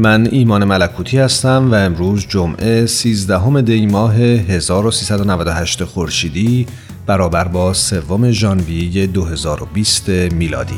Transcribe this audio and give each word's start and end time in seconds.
من 0.00 0.28
ایمان 0.30 0.64
ملکوتی 0.64 1.18
هستم 1.18 1.70
و 1.70 1.74
امروز 1.74 2.26
جمعه 2.28 2.86
13 2.86 3.60
دی 3.60 3.86
ماه 3.86 4.14
1398 4.14 5.84
خورشیدی 5.84 6.66
برابر 7.06 7.48
با 7.48 7.72
سوم 7.72 8.30
ژانویه 8.30 9.06
2020 9.06 10.08
میلادیه. 10.08 10.76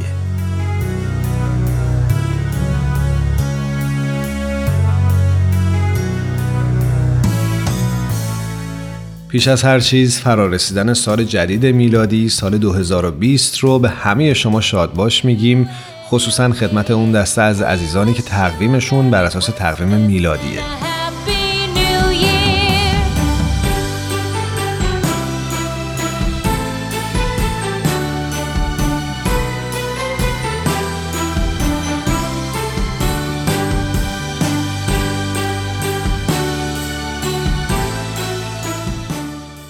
پیش 9.28 9.48
از 9.48 9.62
هر 9.62 9.80
چیز 9.80 10.18
فرارسیدن 10.18 10.94
سال 10.94 11.24
جدید 11.24 11.66
میلادی 11.66 12.28
سال 12.28 12.58
2020 12.58 13.58
رو 13.58 13.78
به 13.78 13.88
همه 13.88 14.34
شما 14.34 14.60
شاد 14.60 14.94
باش 14.94 15.24
میگیم 15.24 15.68
خصوصا 16.12 16.52
خدمت 16.52 16.90
اون 16.90 17.12
دسته 17.12 17.42
از 17.42 17.62
عزیزانی 17.62 18.14
که 18.14 18.22
تقویمشون 18.22 19.10
بر 19.10 19.24
اساس 19.24 19.46
تقویم 19.46 19.88
میلادیه. 19.88 20.60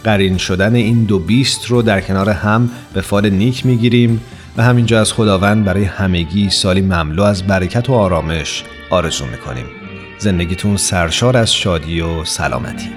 قرین 0.05 0.37
شدن 0.37 0.75
این 0.75 1.05
دو 1.05 1.19
بیست 1.19 1.67
رو 1.67 1.83
در 1.83 2.01
کنار 2.01 2.31
هم 2.31 2.71
به 2.95 3.01
فال 3.01 3.31
نیک 3.31 3.67
می‌گیریم. 3.67 4.21
و 4.57 4.63
همینجا 4.63 5.01
از 5.01 5.13
خداوند 5.13 5.65
برای 5.65 5.85
همگی 5.85 6.51
سالی 6.51 6.81
مملو 6.81 7.23
از 7.23 7.47
برکت 7.47 7.91
و 7.91 7.93
آرامش 7.93 8.65
آرزو 8.91 9.27
می‌کنیم. 9.27 9.67
زندگیتون 10.19 10.77
سرشار 10.77 11.37
از 11.37 11.55
شادی 11.55 12.01
و 12.01 12.25
سلامتی. 12.25 12.91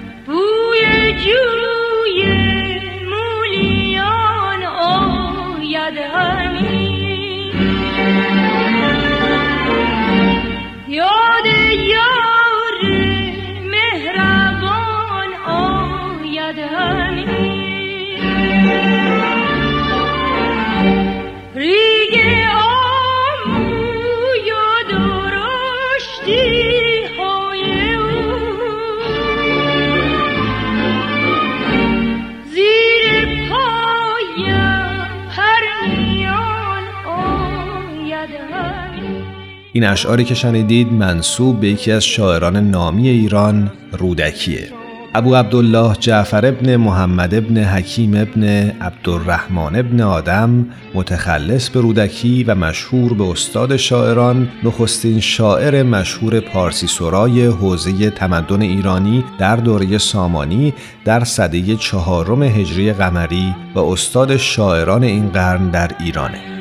این 39.76 39.84
اشعاری 39.84 40.24
که 40.24 40.34
شنیدید 40.34 40.92
منصوب 40.92 41.60
به 41.60 41.68
یکی 41.68 41.92
از 41.92 42.04
شاعران 42.04 42.70
نامی 42.70 43.08
ایران 43.08 43.70
رودکیه. 43.92 44.68
ابو 45.14 45.34
عبدالله 45.34 45.96
جعفر 46.00 46.46
ابن 46.46 46.76
محمد 46.76 47.34
ابن 47.34 47.64
حکیم 47.64 48.14
ابن 48.14 48.44
عبدالرحمن 48.80 49.76
ابن 49.76 50.00
آدم 50.00 50.66
متخلص 50.94 51.68
به 51.68 51.80
رودکی 51.80 52.44
و 52.44 52.54
مشهور 52.54 53.14
به 53.14 53.24
استاد 53.24 53.76
شاعران 53.76 54.48
نخستین 54.64 55.20
شاعر 55.20 55.82
مشهور 55.82 56.40
پارسی 56.40 56.86
سرای 56.86 57.46
حوزه 57.46 58.10
تمدن 58.10 58.62
ایرانی 58.62 59.24
در 59.38 59.56
دوره 59.56 59.98
سامانی 59.98 60.74
در 61.04 61.24
سده 61.24 61.76
چهارم 61.76 62.42
هجری 62.42 62.92
قمری 62.92 63.54
و 63.74 63.78
استاد 63.78 64.36
شاعران 64.36 65.02
این 65.02 65.28
قرن 65.28 65.70
در 65.70 65.90
ایرانه. 66.00 66.55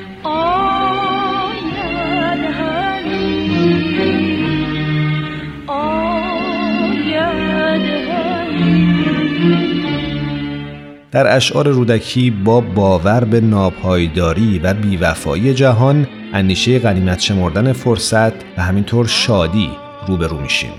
در 11.16 11.36
اشعار 11.36 11.68
رودکی 11.68 12.31
با 12.31 12.62
باور 12.62 13.24
به 13.24 13.42
ناپایداری 13.42 14.59
و 14.59 14.74
بیوفایی 14.74 15.53
جهان 15.53 16.08
اندیشه 16.34 16.80
غنیمت 16.80 17.20
شمردن 17.20 17.74
فرصت 17.74 18.34
و 18.58 18.62
همینطور 18.62 19.08
شادی 19.08 19.70
روبرو 20.08 20.42
میشیم. 20.42 20.72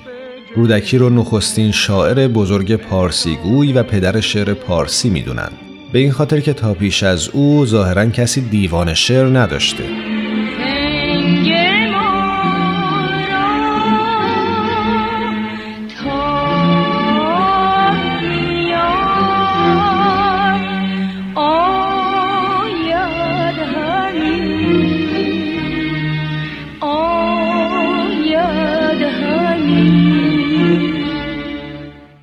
رودکی 0.57 0.99
رو 0.99 1.11
نخستین 1.11 1.73
شاعر 1.73 2.29
بزرگ 2.29 2.77
پارسیگوی 2.77 3.73
و 3.73 3.83
پدر 3.83 4.21
شعر 4.21 4.55
پارسی 4.55 5.11
می‌دونن. 5.11 5.51
به 5.93 5.99
این 5.99 6.13
خاطر 6.13 6.41
که 6.41 6.53
تا 6.53 6.75
پیش 6.75 7.03
از 7.03 7.29
او 7.29 7.67
ظاهرا 7.67 8.07
کسی 8.07 8.41
دیوان 8.41 8.95
شعر 8.95 9.39
نداشته. 9.39 9.85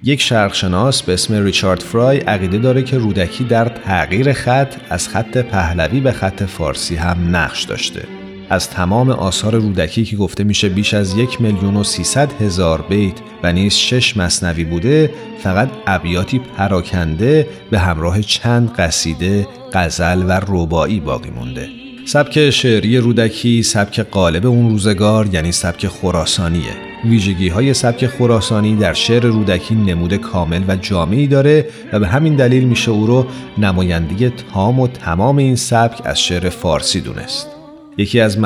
یک 0.06 0.22
شرقشناس 0.22 1.04
به 1.04 1.14
اسم 1.14 1.44
ریچارد 1.44 1.80
فرای 1.80 2.18
عقیده 2.18 2.58
داره 2.58 2.84
که 2.84 2.98
رودکی 2.98 3.44
در 3.44 3.66
تغییر 3.66 4.34
خط 4.34 4.76
از 4.90 5.08
خط 5.08 5.38
پهلوی 5.38 6.00
به 6.00 6.12
خط 6.12 6.44
فارسی 6.44 6.96
هم 6.96 7.36
نقش 7.36 7.64
داشته. 7.64 8.04
از 8.50 8.70
تمام 8.70 9.10
آثار 9.10 9.56
رودکی 9.56 10.06
که 10.06 10.18
گفته 10.18 10.44
میشه 10.44 10.70
بیش 10.70 10.94
از 10.94 11.18
یک 11.18 11.42
میلیون 11.42 11.76
و 11.76 11.84
سیصد 11.84 12.42
هزار 12.42 12.82
بیت 12.82 13.14
و 13.44 13.54
نیز 13.54 13.74
شش 13.74 14.18
مصنوی 14.18 14.64
بوده 14.64 15.14
فقط 15.44 15.70
ابیاتی 15.88 16.40
پراکنده 16.40 17.48
به 17.72 17.80
همراه 17.80 18.22
چند 18.22 18.74
قصیده، 18.74 19.48
غزل 19.74 20.24
و 20.28 20.42
ربایی 20.48 21.00
باقی 21.00 21.30
مونده. 21.30 21.70
سبک 22.06 22.50
شعری 22.50 22.98
رودکی 22.98 23.64
سبک 23.64 24.00
قالب 24.00 24.46
اون 24.46 24.70
روزگار 24.70 25.30
یعنی 25.34 25.52
سبک 25.52 25.88
خراسانیه 25.88 26.93
ویژگی 27.06 27.50
های 27.50 27.74
سبک 27.74 28.08
خراسانی 28.08 28.76
در 28.76 28.94
شعر 28.94 29.26
رودکی 29.26 29.76
نمود 29.76 30.16
کامل 30.16 30.64
و 30.68 30.76
جامعی 30.76 31.28
داره 31.28 31.66
و 31.94 32.00
به 32.00 32.08
همین 32.08 32.36
دلیل 32.36 32.64
میشه 32.64 32.92
او 32.92 33.08
رو 33.08 33.26
نمایندگی 33.58 34.30
تام 34.30 34.80
و 34.80 34.88
تمام 34.88 35.38
این 35.38 35.56
سبک 35.56 36.02
از 36.06 36.22
شعر 36.22 36.50
فارسی 36.50 37.02
دونست. 37.02 37.48
یکی 37.98 38.20
از 38.20 38.38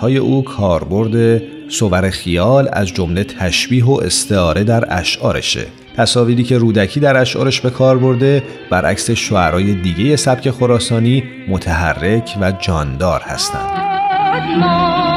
های 0.00 0.16
او 0.16 0.44
کاربرد 0.44 1.42
صور 1.68 2.10
خیال 2.10 2.68
از 2.72 2.88
جمله 2.88 3.24
تشبیه 3.24 3.84
و 3.84 4.00
استعاره 4.02 4.64
در 4.64 4.84
اشعارشه. 4.98 5.66
تصاویری 5.96 6.42
که 6.42 6.58
رودکی 6.58 7.00
در 7.00 7.16
اشعارش 7.16 7.60
به 7.60 7.70
کار 7.70 7.98
برده 7.98 8.42
برعکس 8.70 9.10
شعرهای 9.10 9.74
دیگه 9.74 10.16
سبک 10.16 10.50
خراسانی 10.50 11.24
متحرک 11.48 12.36
و 12.40 12.52
جاندار 12.52 13.20
هستند. 13.20 15.09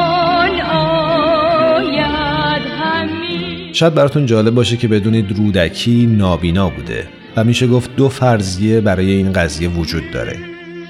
شاید 3.74 3.94
براتون 3.94 4.26
جالب 4.26 4.56
باشه 4.56 4.78
که 4.78 4.88
بدونید 4.88 5.38
رودکی 5.38 6.06
نابینا 6.06 6.70
بوده. 6.70 7.08
و 7.36 7.44
میشه 7.44 7.68
گفت 7.68 7.96
دو 7.96 8.10
فرضیه 8.10 8.82
برای 8.82 9.12
این 9.12 9.34
قضیه 9.34 9.70
وجود 9.70 10.12
داره. 10.12 10.40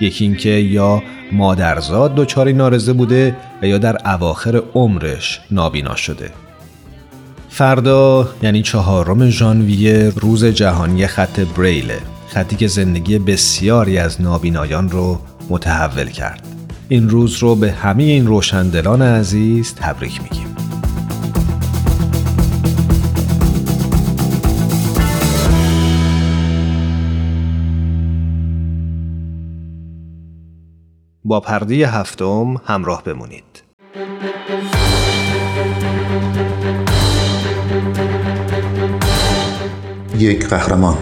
یکی 0.01 0.25
اینکه 0.25 0.49
یا 0.49 1.03
مادرزاد 1.31 2.15
دچار 2.15 2.51
نارزه 2.51 2.93
بوده 2.93 3.35
و 3.61 3.67
یا 3.67 3.77
در 3.77 3.97
اواخر 4.05 4.61
عمرش 4.73 5.41
نابینا 5.51 5.95
شده. 5.95 6.29
فردا 7.49 8.29
یعنی 8.43 8.61
چهارم 8.61 9.29
ژانویه 9.29 10.11
روز 10.15 10.45
جهانی 10.45 11.07
خط 11.07 11.39
بریله. 11.39 11.99
خطی 12.27 12.55
که 12.55 12.67
زندگی 12.67 13.19
بسیاری 13.19 13.97
از 13.97 14.21
نابینایان 14.21 14.89
رو 14.89 15.19
متحول 15.49 16.05
کرد. 16.05 16.47
این 16.89 17.09
روز 17.09 17.37
رو 17.37 17.55
به 17.55 17.71
همه 17.71 18.03
این 18.03 18.27
روشندلان 18.27 19.01
عزیز 19.01 19.75
تبریک 19.75 20.21
میگیم. 20.23 20.52
با 31.25 31.39
پرده 31.39 31.75
هفتم 31.75 32.55
همراه 32.65 33.03
بمونید. 33.03 33.63
یک 40.17 40.47
قهرمان. 40.47 40.97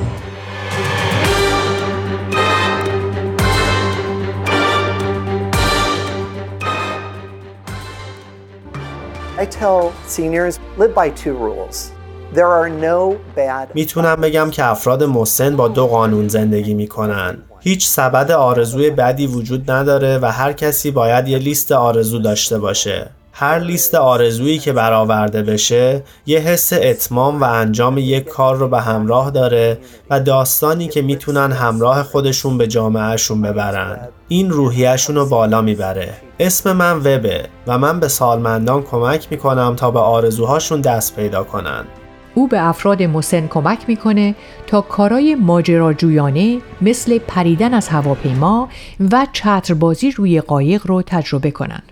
I 9.38 9.46
tell 9.46 9.92
seniors 10.08 10.60
live 10.78 10.94
by 10.96 11.10
two 11.10 11.36
rules. 11.46 11.92
There 12.34 12.52
are 12.60 12.70
no 12.70 13.18
bad 13.36 13.68
می‌تونم 13.74 14.16
بگم 14.16 14.50
که 14.52 14.66
افراد 14.66 15.04
مسن 15.04 15.56
با 15.56 15.68
دو 15.68 15.88
قانون 15.88 16.28
زندگی 16.28 16.74
می‌کنن. 16.74 17.44
هیچ 17.64 17.88
سبد 17.88 18.32
آرزوی 18.32 18.90
بدی 18.90 19.28
وجود 19.28 19.72
نداره 19.72 20.20
و 20.22 20.32
هر 20.32 20.54
کسی 20.54 20.92
باید 20.92 21.28
یه 21.28 21.38
لیست 21.38 21.72
آرزو 21.72 22.20
داشته 22.20 22.60
باشه. 22.60 23.10
هر 23.34 23.60
لیست 23.60 23.96
آرزویی 23.96 24.60
که 24.60 24.74
برآورده 24.74 25.42
بشه 25.44 26.04
یه 26.26 26.40
حس 26.40 26.74
اتمام 26.74 27.42
و 27.42 27.44
انجام 27.44 27.98
یک 27.98 28.28
کار 28.28 28.56
رو 28.56 28.68
به 28.68 28.82
همراه 28.82 29.32
داره 29.32 29.78
و 30.10 30.20
داستانی 30.20 30.88
که 30.88 31.02
می‌تونن 31.02 31.52
همراه 31.52 32.04
خودشون 32.04 32.58
به 32.58 32.68
جامعهشون 32.68 33.42
ببرن. 33.42 34.00
این 34.28 34.50
روحیهشون 34.50 35.16
رو 35.16 35.26
بالا 35.26 35.62
می‌بره. 35.62 36.14
اسم 36.40 36.72
من 36.72 36.98
وبه 36.98 37.46
و 37.68 37.78
من 37.78 38.00
به 38.00 38.08
سالمندان 38.08 38.84
کمک 38.84 39.28
می‌کنم 39.32 39.76
تا 39.76 39.92
به 39.92 40.00
آرزوهاشون 40.00 40.82
دست 40.82 41.16
پیدا 41.16 41.44
کنن. 41.44 41.86
او 42.36 42.48
به 42.48 42.68
افراد 42.68 43.04
مسن 43.04 43.48
کمک 43.48 43.80
می‌کنه 43.88 44.36
تا 44.68 44.82
کارای 44.82 45.36
ماجراجویانه 45.36 46.58
مثل 46.82 47.18
پریدن 47.18 47.74
از 47.74 47.88
هواپیما 47.88 48.70
و 49.12 49.28
چتربازی 49.34 50.12
روی 50.12 50.42
قایق 50.42 50.88
رو 50.88 51.02
تجربه 51.02 51.52
کنند. 51.52 51.84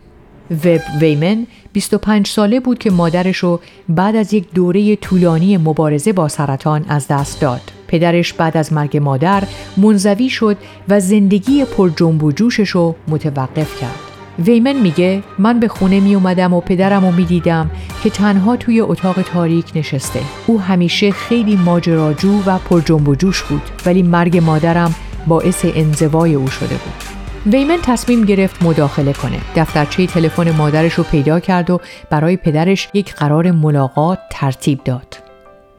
وب 0.52 0.82
ویمن 1.02 1.48
25 1.74 2.28
ساله 2.28 2.60
بود 2.60 2.80
که 2.80 2.92
مادرش 2.92 3.38
رو 3.38 3.60
بعد 3.90 4.16
از 4.16 4.34
یک 4.34 4.52
دوره 4.54 4.96
طولانی 4.96 5.58
مبارزه 5.58 6.14
با 6.14 6.28
سرطان 6.28 6.86
از 6.90 7.08
دست 7.08 7.42
داد. 7.42 7.62
پدرش 7.88 8.34
بعد 8.34 8.58
از 8.58 8.74
مرگ 8.74 8.98
مادر 8.98 9.44
منزوی 9.78 10.30
شد 10.30 10.58
و 10.90 11.00
زندگی 11.00 11.66
پر 11.66 11.90
جنب 11.96 12.24
و 12.24 12.32
جوشش 12.32 12.70
رو 12.70 12.96
متوقف 13.08 13.80
کرد. 13.82 14.09
ویمن 14.46 14.74
میگه 14.74 15.24
من 15.38 15.60
به 15.60 15.68
خونه 15.68 16.00
می 16.00 16.16
اومدم 16.16 16.54
و 16.54 16.62
پدرم 16.62 17.06
رو 17.06 17.12
می 17.12 17.26
دیدم 17.26 17.72
که 18.04 18.10
تنها 18.10 18.56
توی 18.56 18.82
اتاق 18.82 19.22
تاریک 19.22 19.66
نشسته. 19.76 20.20
او 20.48 20.62
همیشه 20.62 21.12
خیلی 21.12 21.56
ماجراجو 21.56 22.42
و 22.46 22.58
پر 22.58 22.82
جنب 22.82 23.08
و 23.08 23.16
جوش 23.16 23.44
بود 23.44 23.62
ولی 23.86 24.04
مرگ 24.04 24.38
مادرم 24.38 24.96
باعث 25.28 25.66
انزوای 25.76 26.34
او 26.34 26.48
شده 26.48 26.76
بود. 26.76 27.20
ویمن 27.54 27.78
تصمیم 27.84 28.26
گرفت 28.26 28.64
مداخله 28.64 29.14
کنه. 29.14 29.40
دفترچه 29.56 30.08
تلفن 30.08 30.52
مادرش 30.52 30.94
رو 30.94 31.04
پیدا 31.04 31.40
کرد 31.40 31.70
و 31.70 31.82
برای 32.10 32.38
پدرش 32.38 32.90
یک 32.94 33.16
قرار 33.16 33.52
ملاقات 33.52 34.20
ترتیب 34.32 34.84
داد. 34.84 35.18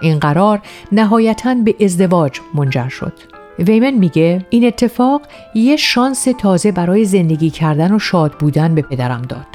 این 0.01 0.19
قرار 0.19 0.61
نهایتا 0.93 1.55
به 1.55 1.75
ازدواج 1.81 2.41
منجر 2.55 2.89
شد. 2.89 3.39
ویمن 3.58 3.91
میگه 3.91 4.47
این 4.50 4.67
اتفاق 4.67 5.23
یه 5.55 5.76
شانس 5.76 6.29
تازه 6.38 6.73
برای 6.73 7.05
زندگی 7.05 7.50
کردن 7.50 7.94
و 7.94 7.99
شاد 7.99 8.32
بودن 8.32 8.75
به 8.75 8.82
پدرم 8.82 9.23
داد. 9.23 9.47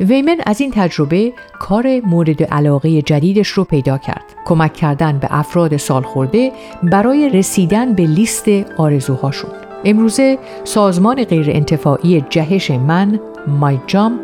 ویمن 0.00 0.36
از 0.46 0.60
این 0.60 0.70
تجربه 0.74 1.32
کار 1.58 2.00
مورد 2.06 2.42
علاقه 2.42 3.02
جدیدش 3.02 3.48
رو 3.48 3.64
پیدا 3.64 3.98
کرد. 3.98 4.24
کمک 4.44 4.72
کردن 4.72 5.18
به 5.18 5.26
افراد 5.30 5.76
سالخورده 5.76 6.52
برای 6.82 7.28
رسیدن 7.28 7.92
به 7.92 8.02
لیست 8.02 8.48
آرزوهاشون. 8.78 9.50
امروزه 9.84 10.38
سازمان 10.64 11.24
غیرانتفاعی 11.24 12.24
جهش 12.30 12.70
من 12.70 13.20
مای 13.46 13.80
جامپ 13.86 14.20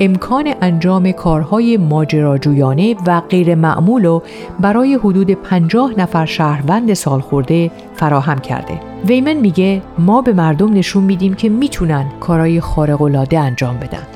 امکان 0.00 0.54
انجام 0.60 1.12
کارهای 1.12 1.76
ماجراجویانه 1.76 2.96
و 3.06 3.20
غیر 3.20 3.54
معمول 3.54 4.04
رو 4.04 4.22
برای 4.60 4.94
حدود 4.94 5.30
50 5.30 5.92
نفر 5.98 6.26
شهروند 6.26 6.94
سالخورده 6.94 7.70
فراهم 7.96 8.38
کرده. 8.38 8.80
ویمن 9.06 9.32
میگه 9.32 9.82
ما 9.98 10.22
به 10.22 10.32
مردم 10.32 10.72
نشون 10.72 11.04
میدیم 11.04 11.34
که 11.34 11.48
می‌تونن 11.48 12.06
کارهای 12.20 12.60
خارق‌العاده 12.60 13.38
انجام 13.38 13.78
بدن. 13.78 14.06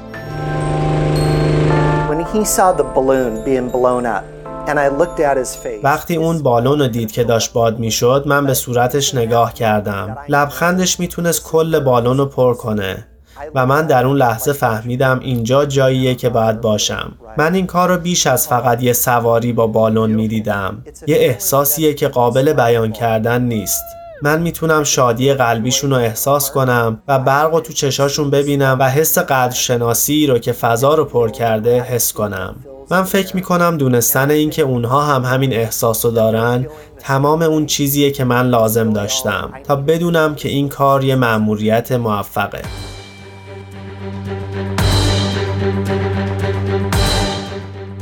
وقتی 5.82 6.16
اون 6.16 6.42
بالون 6.42 6.78
رو 6.78 6.88
دید 6.88 7.12
که 7.12 7.24
داشت 7.24 7.52
باد 7.52 7.78
می‌شد 7.78 8.24
من 8.26 8.46
به 8.46 8.54
صورتش 8.54 9.14
نگاه 9.14 9.54
کردم 9.54 10.16
لبخندش 10.28 11.00
می‌تونست 11.00 11.44
کل 11.44 11.80
بالون 11.80 12.18
رو 12.18 12.26
پر 12.26 12.54
کنه 12.54 13.06
و 13.54 13.66
من 13.66 13.86
در 13.86 14.06
اون 14.06 14.16
لحظه 14.16 14.52
فهمیدم 14.52 15.20
اینجا 15.22 15.64
جاییه 15.64 16.14
که 16.14 16.28
باید 16.28 16.60
باشم. 16.60 17.12
من 17.38 17.54
این 17.54 17.66
کار 17.66 17.88
رو 17.88 17.96
بیش 17.96 18.26
از 18.26 18.48
فقط 18.48 18.82
یه 18.82 18.92
سواری 18.92 19.52
با 19.52 19.66
بالون 19.66 20.10
می‌دیدم. 20.10 20.82
یه 21.06 21.16
احساسیه 21.16 21.94
که 21.94 22.08
قابل 22.08 22.52
بیان 22.52 22.92
کردن 22.92 23.42
نیست. 23.42 23.84
من 24.22 24.42
می‌تونم 24.42 24.84
شادی 24.84 25.34
قلبیشون 25.34 25.90
رو 25.90 25.96
احساس 25.96 26.50
کنم 26.50 27.02
و 27.08 27.18
برق 27.18 27.54
و 27.54 27.60
تو 27.60 27.72
چشاشون 27.72 28.30
ببینم 28.30 28.76
و 28.80 28.90
حس 28.90 29.18
قدرشناسی 29.18 30.26
رو 30.26 30.38
که 30.38 30.52
فضا 30.52 30.94
رو 30.94 31.04
پر 31.04 31.30
کرده 31.30 31.80
حس 31.80 32.12
کنم. 32.12 32.56
من 32.90 33.02
فکر 33.02 33.36
می‌کنم 33.36 33.76
دونستن 33.76 34.30
اینکه 34.30 34.62
اونها 34.62 35.02
هم 35.02 35.24
همین 35.24 35.52
احساس 35.52 36.04
رو 36.04 36.10
دارن 36.10 36.66
تمام 36.98 37.42
اون 37.42 37.66
چیزیه 37.66 38.10
که 38.10 38.24
من 38.24 38.48
لازم 38.48 38.92
داشتم 38.92 39.52
تا 39.64 39.76
بدونم 39.76 40.34
که 40.34 40.48
این 40.48 40.68
کار 40.68 41.04
یه 41.04 41.14
مأموریت 41.14 41.92
موفقه. 41.92 42.62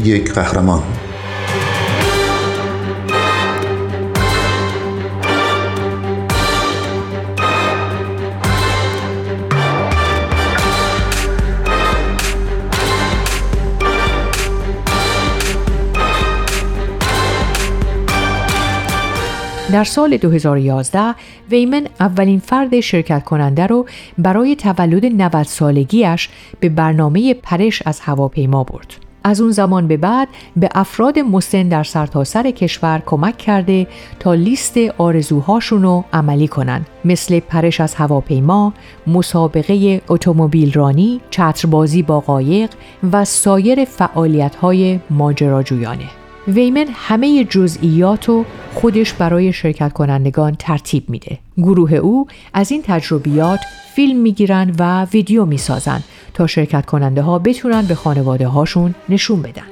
یک 0.05 0.33
قهرمان 0.33 0.83
در 19.73 19.85
سال 19.85 20.17
2011 20.17 21.15
ویمن 21.51 21.87
اولین 22.01 22.39
فرد 22.39 22.81
شرکت 22.81 23.25
کننده 23.25 23.67
رو 23.67 23.87
برای 24.19 24.57
تولد 24.57 25.07
90 25.07 25.43
سالگیش 25.43 26.29
به 26.61 26.69
برنامه 26.69 27.35
پرش 27.35 27.83
از 27.87 28.01
هواپیما 28.01 28.65
برد. 28.65 29.12
از 29.25 29.41
اون 29.41 29.51
زمان 29.51 29.89
به 29.89 29.97
بعد 29.97 30.29
به 30.57 30.69
افراد 30.75 31.19
مسن 31.19 31.69
در 31.69 31.85
سرتاسر 31.85 32.43
سر 32.43 32.51
کشور 32.51 33.03
کمک 33.07 33.39
کرده 33.39 33.87
تا 34.21 34.35
لیست 34.35 34.79
آرزوهاشون 34.99 35.83
رو 35.83 36.05
عملی 36.13 36.49
کنن 36.49 36.87
مثل 37.05 37.41
پرش 37.41 37.81
از 37.81 37.95
هواپیما، 37.95 38.73
مسابقه 39.07 40.03
اتومبیل 40.09 40.73
رانی، 40.73 41.21
چتربازی 41.31 42.03
با 42.03 42.21
قایق 42.21 42.71
و 43.13 43.25
سایر 43.25 43.85
فعالیت‌های 43.85 45.01
ماجراجویانه. 45.11 46.22
ویمن 46.49 46.87
همه 46.95 47.45
جزئیات 47.45 48.29
رو 48.29 48.45
خودش 48.75 49.13
برای 49.13 49.53
شرکت 49.53 49.93
کنندگان 49.93 50.57
ترتیب 50.59 51.11
میده. 51.11 51.39
گروه 51.57 51.95
او 51.95 52.27
از 52.55 52.71
این 52.71 52.83
تجربیات 52.83 53.61
فیلم 53.95 54.21
می‌گیرن 54.21 54.75
و 54.79 55.05
ویدیو 55.05 55.45
می‌سازن 55.45 56.03
تا 56.35 56.47
شرکت 56.47 56.87
کننده 56.87 57.23
ها 57.23 57.39
بتونن 57.39 57.83
به 57.83 57.95
خانواده 57.95 58.49
هاشون 58.49 58.95
نشون 59.09 59.43
بدن. 59.43 59.72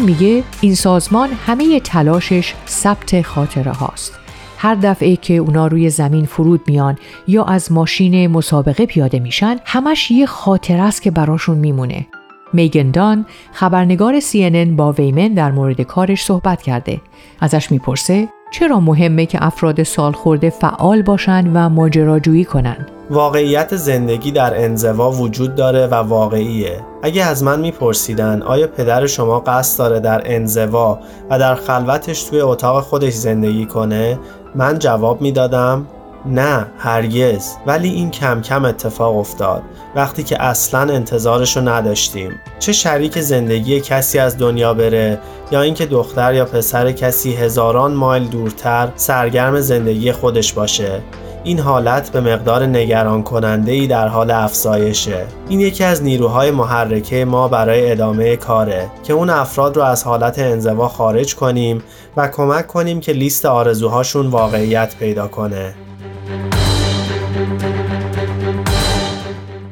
اون 0.00 0.08
میگه 0.08 0.44
این 0.60 0.74
سازمان 0.74 1.28
همه 1.46 1.80
تلاشش 1.80 2.54
ثبت 2.68 3.22
خاطره 3.22 3.72
هاست. 3.72 4.18
هر 4.58 4.74
دفعه 4.74 5.16
که 5.16 5.34
اونا 5.34 5.66
روی 5.66 5.90
زمین 5.90 6.24
فرود 6.26 6.60
میان 6.66 6.98
یا 7.28 7.44
از 7.44 7.72
ماشین 7.72 8.26
مسابقه 8.26 8.86
پیاده 8.86 9.18
میشن 9.18 9.56
همش 9.64 10.10
یه 10.10 10.26
خاطره 10.26 10.82
است 10.82 11.02
که 11.02 11.10
براشون 11.10 11.58
میمونه. 11.58 12.06
میگندان 12.52 13.26
خبرنگار 13.52 14.20
CNN 14.20 14.68
با 14.76 14.92
ویمن 14.92 15.34
در 15.34 15.50
مورد 15.50 15.80
کارش 15.80 16.24
صحبت 16.24 16.62
کرده. 16.62 17.00
ازش 17.40 17.70
می‌پرسه 17.70 18.28
چرا 18.50 18.80
مهمه 18.80 19.26
که 19.26 19.38
افراد 19.44 19.82
سالخورده 19.82 20.50
فعال 20.50 21.02
باشن 21.02 21.50
و 21.54 21.68
ماجراجویی 21.68 22.44
کنن؟ 22.44 22.86
واقعیت 23.10 23.76
زندگی 23.76 24.30
در 24.30 24.64
انزوا 24.64 25.10
وجود 25.10 25.54
داره 25.54 25.86
و 25.86 25.94
واقعیه 25.94 26.80
اگه 27.02 27.24
از 27.24 27.42
من 27.42 27.60
میپرسیدن 27.60 28.42
آیا 28.42 28.66
پدر 28.66 29.06
شما 29.06 29.40
قصد 29.40 29.78
داره 29.78 30.00
در 30.00 30.22
انزوا 30.24 30.98
و 31.30 31.38
در 31.38 31.54
خلوتش 31.54 32.22
توی 32.22 32.40
اتاق 32.40 32.84
خودش 32.84 33.12
زندگی 33.12 33.66
کنه 33.66 34.18
من 34.54 34.78
جواب 34.78 35.20
می‌دادم 35.22 35.86
نه 36.26 36.66
هرگز. 36.78 37.56
ولی 37.66 37.88
این 37.88 38.10
کم 38.10 38.40
کم 38.42 38.64
اتفاق 38.64 39.16
افتاد. 39.16 39.62
وقتی 39.94 40.22
که 40.22 40.42
اصلا 40.42 40.80
انتظارشو 40.80 41.68
نداشتیم. 41.68 42.40
چه 42.58 42.72
شریک 42.72 43.20
زندگی 43.20 43.80
کسی 43.80 44.18
از 44.18 44.38
دنیا 44.38 44.74
بره 44.74 45.18
یا 45.50 45.62
اینکه 45.62 45.86
دختر 45.86 46.34
یا 46.34 46.44
پسر 46.44 46.92
کسی 46.92 47.34
هزاران 47.34 47.92
مایل 47.92 48.28
دورتر 48.28 48.88
سرگرم 48.96 49.60
زندگی 49.60 50.12
خودش 50.12 50.52
باشه. 50.52 51.00
این 51.44 51.58
حالت 51.58 52.10
به 52.10 52.20
مقدار 52.20 52.66
نگران 52.66 53.22
کننده 53.22 53.72
ای 53.72 53.86
در 53.86 54.08
حال 54.08 54.30
افزایشه. 54.30 55.26
این 55.48 55.60
یکی 55.60 55.84
از 55.84 56.02
نیروهای 56.02 56.50
محرکه 56.50 57.24
ما 57.24 57.48
برای 57.48 57.90
ادامه 57.90 58.36
کاره 58.36 58.88
که 59.02 59.12
اون 59.12 59.30
افراد 59.30 59.76
رو 59.76 59.82
از 59.82 60.04
حالت 60.04 60.38
انزوا 60.38 60.88
خارج 60.88 61.34
کنیم 61.34 61.82
و 62.16 62.28
کمک 62.28 62.66
کنیم 62.66 63.00
که 63.00 63.12
لیست 63.12 63.46
آرزوهاشون 63.46 64.26
واقعیت 64.26 64.96
پیدا 64.96 65.28
کنه. 65.28 65.74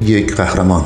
یک 0.08 0.34
قهرمان 0.34 0.84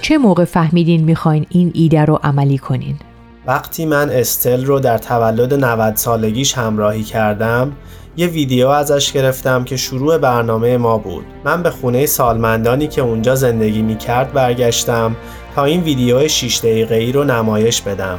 چه 0.00 0.18
موقع 0.18 0.44
فهمیدین 0.44 1.04
می‌خواین 1.04 1.46
این 1.48 1.70
ایده 1.74 2.04
رو 2.04 2.20
عملی 2.22 2.58
کنین؟ 2.58 2.96
وقتی 3.50 3.86
من 3.86 4.10
استل 4.10 4.64
رو 4.64 4.80
در 4.80 4.98
تولد 4.98 5.54
90 5.54 5.96
سالگیش 5.96 6.54
همراهی 6.54 7.02
کردم 7.02 7.72
یه 8.16 8.26
ویدیو 8.26 8.68
ازش 8.68 9.12
گرفتم 9.12 9.64
که 9.64 9.76
شروع 9.76 10.18
برنامه 10.18 10.76
ما 10.76 10.98
بود. 10.98 11.24
من 11.44 11.62
به 11.62 11.70
خونه 11.70 12.06
سالمندانی 12.06 12.86
که 12.86 13.00
اونجا 13.00 13.34
زندگی 13.34 13.82
می‌کرد 13.82 14.32
برگشتم 14.32 15.16
تا 15.54 15.64
این 15.64 15.82
ویدیو 15.82 16.28
6 16.28 16.58
دقیقه 16.58 16.94
ای 16.94 17.12
رو 17.12 17.24
نمایش 17.24 17.82
بدم. 17.82 18.18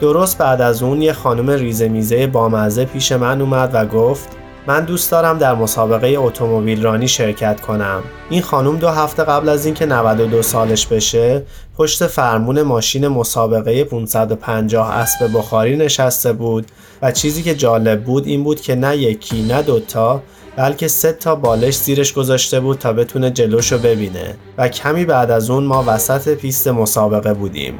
درست 0.00 0.38
بعد 0.38 0.60
از 0.60 0.82
اون 0.82 1.02
یه 1.02 1.12
خانم 1.12 1.50
ریزه 1.50 1.88
میزه 1.88 2.26
بامزه 2.26 2.84
پیش 2.84 3.12
من 3.12 3.40
اومد 3.40 3.70
و 3.72 3.86
گفت 3.86 4.28
من 4.66 4.84
دوست 4.84 5.10
دارم 5.10 5.38
در 5.38 5.54
مسابقه 5.54 6.14
اتومبیل 6.18 6.82
رانی 6.82 7.08
شرکت 7.08 7.60
کنم. 7.60 8.02
این 8.30 8.42
خانم 8.42 8.76
دو 8.76 8.88
هفته 8.88 9.24
قبل 9.24 9.48
از 9.48 9.66
اینکه 9.66 9.86
92 9.86 10.42
سالش 10.42 10.86
بشه 10.86 11.42
پشت 11.76 12.06
فرمون 12.06 12.62
ماشین 12.62 13.08
مسابقه 13.08 13.84
550 13.84 14.90
اسب 14.90 15.30
بخاری 15.34 15.76
نشسته 15.76 16.32
بود 16.32 16.66
و 17.02 17.12
چیزی 17.12 17.42
که 17.42 17.54
جالب 17.54 18.04
بود 18.04 18.26
این 18.26 18.44
بود 18.44 18.60
که 18.60 18.74
نه 18.74 18.96
یکی 18.96 19.42
نه 19.42 19.62
دوتا 19.62 20.22
بلکه 20.56 20.88
سه 20.88 21.12
تا 21.12 21.34
بالش 21.34 21.76
زیرش 21.76 22.12
گذاشته 22.12 22.60
بود 22.60 22.78
تا 22.78 22.92
بتونه 22.92 23.30
جلوشو 23.30 23.78
ببینه 23.78 24.34
و 24.58 24.68
کمی 24.68 25.04
بعد 25.04 25.30
از 25.30 25.50
اون 25.50 25.64
ما 25.64 25.84
وسط 25.86 26.34
پیست 26.34 26.68
مسابقه 26.68 27.34
بودیم. 27.34 27.78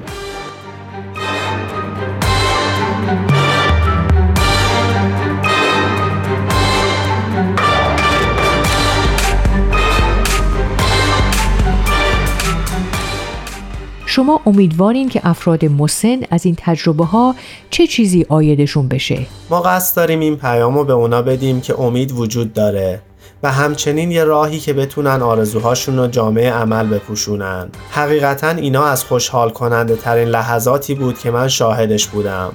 شما 14.14 14.40
امیدوارین 14.46 15.08
که 15.08 15.20
افراد 15.24 15.64
مسن 15.64 16.20
از 16.30 16.46
این 16.46 16.56
تجربه 16.58 17.04
ها 17.04 17.34
چه 17.70 17.86
چیزی 17.86 18.26
آیدشون 18.28 18.88
بشه. 18.88 19.26
ما 19.50 19.60
قصد 19.60 19.96
داریم 19.96 20.20
این 20.20 20.36
پیام 20.36 20.74
رو 20.78 20.84
به 20.84 20.92
اونا 20.92 21.22
بدیم 21.22 21.60
که 21.60 21.80
امید 21.80 22.12
وجود 22.12 22.52
داره 22.52 23.02
و 23.42 23.52
همچنین 23.52 24.10
یه 24.10 24.24
راهی 24.24 24.58
که 24.58 24.72
بتونن 24.72 25.22
آرزوهاشون 25.22 25.98
رو 25.98 26.06
جامعه 26.06 26.52
عمل 26.52 26.86
بپوشونن. 26.86 27.68
حقیقتا 27.90 28.48
اینا 28.48 28.84
از 28.84 29.04
خوشحال 29.04 29.50
کننده 29.50 29.96
ترین 29.96 30.28
لحظاتی 30.28 30.94
بود 30.94 31.18
که 31.18 31.30
من 31.30 31.48
شاهدش 31.48 32.06
بودم. 32.06 32.52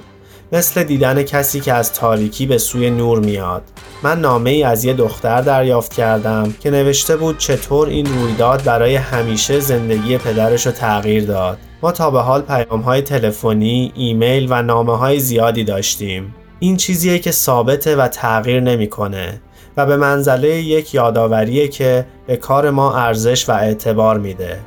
مثل 0.52 0.82
دیدن 0.82 1.22
کسی 1.22 1.60
که 1.60 1.72
از 1.72 1.92
تاریکی 1.92 2.46
به 2.46 2.58
سوی 2.58 2.90
نور 2.90 3.20
میاد. 3.20 3.62
من 4.02 4.20
نامه 4.20 4.50
ای 4.50 4.62
از 4.62 4.84
یه 4.84 4.92
دختر 4.92 5.40
دریافت 5.40 5.94
کردم 5.94 6.54
که 6.60 6.70
نوشته 6.70 7.16
بود 7.16 7.38
چطور 7.38 7.88
این 7.88 8.06
رویداد 8.06 8.64
برای 8.64 8.96
همیشه 8.96 9.60
زندگی 9.60 10.18
پدرش 10.18 10.66
رو 10.66 10.72
تغییر 10.72 11.24
داد. 11.24 11.58
ما 11.82 11.92
تا 11.92 12.10
به 12.10 12.20
حال 12.20 12.42
پیام 12.42 12.80
های 12.80 13.02
تلفنی، 13.02 13.92
ایمیل 13.94 14.46
و 14.50 14.62
نامه 14.62 14.96
های 14.96 15.20
زیادی 15.20 15.64
داشتیم. 15.64 16.34
این 16.58 16.76
چیزیه 16.76 17.18
که 17.18 17.32
ثابته 17.32 17.96
و 17.96 18.08
تغییر 18.08 18.60
نمی‌کنه 18.60 19.40
و 19.76 19.86
به 19.86 19.96
منزله 19.96 20.48
یک 20.48 20.94
یادآوریه 20.94 21.68
که 21.68 22.06
به 22.26 22.36
کار 22.36 22.70
ما 22.70 22.96
ارزش 22.96 23.48
و 23.48 23.52
اعتبار 23.52 24.18
میده. 24.18 24.58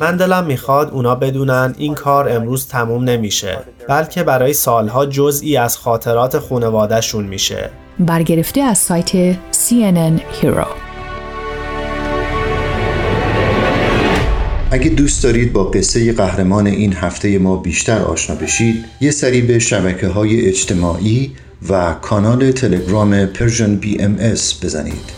من 0.00 0.16
دلم 0.16 0.44
می‌خواد 0.44 0.90
اونا 0.90 1.14
بدونن 1.14 1.74
این 1.78 1.94
کار 1.94 2.28
امروز 2.28 2.66
تموم 2.66 3.04
نمیشه 3.04 3.58
بلکه 3.88 4.22
برای 4.22 4.52
سالها 4.52 5.06
جزئی 5.06 5.56
از 5.56 5.76
خاطرات 5.76 6.38
خونوادهشون 6.38 7.24
میشه. 7.24 7.70
برگرفته 7.98 8.60
از 8.60 8.78
سایت 8.78 9.32
CNN 9.52 10.20
Hero. 10.42 10.66
اگه 14.70 14.90
دوست 14.90 15.22
دارید 15.22 15.52
با 15.52 15.64
قصه 15.64 16.12
قهرمان 16.12 16.66
این 16.66 16.92
هفته 16.92 17.38
ما 17.38 17.56
بیشتر 17.56 17.98
آشنا 17.98 18.36
بشید 18.36 18.84
یه 19.00 19.10
سری 19.10 19.42
به 19.42 19.58
شبکه 19.58 20.08
های 20.08 20.48
اجتماعی 20.48 21.32
و 21.68 21.94
کانال 22.02 22.52
تلگرام 22.52 23.26
پرژن 23.26 23.76
بی 23.76 24.02
ام 24.02 24.16
بزنید. 24.62 25.17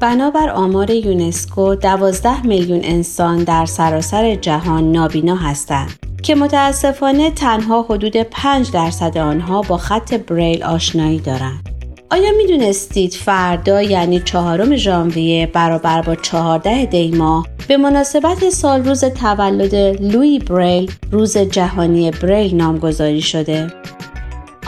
بنابر 0.00 0.50
آمار 0.50 0.90
یونسکو 0.90 1.74
12 1.74 2.42
میلیون 2.46 2.80
انسان 2.84 3.44
در 3.44 3.66
سراسر 3.66 4.34
جهان 4.34 4.92
نابینا 4.92 5.36
هستند 5.36 5.90
که 6.22 6.34
متاسفانه 6.34 7.30
تنها 7.30 7.82
حدود 7.82 8.16
5 8.16 8.70
درصد 8.70 9.18
آنها 9.18 9.62
با 9.62 9.76
خط 9.76 10.14
بریل 10.14 10.62
آشنایی 10.62 11.18
دارند. 11.18 11.68
آیا 12.10 12.30
می 12.36 12.46
دونستید 12.46 13.12
فردا 13.12 13.82
یعنی 13.82 14.20
چهارم 14.20 14.76
ژانویه 14.76 15.46
برابر 15.46 16.02
با 16.02 16.14
14 16.14 16.84
دی 16.84 17.10
ماه 17.10 17.46
به 17.68 17.76
مناسبت 17.76 18.50
سال 18.50 18.84
روز 18.84 19.04
تولد 19.04 19.74
لوی 20.02 20.38
بریل 20.38 20.92
روز 21.10 21.38
جهانی 21.38 22.10
بریل 22.10 22.56
نامگذاری 22.56 23.22
شده؟ 23.22 23.66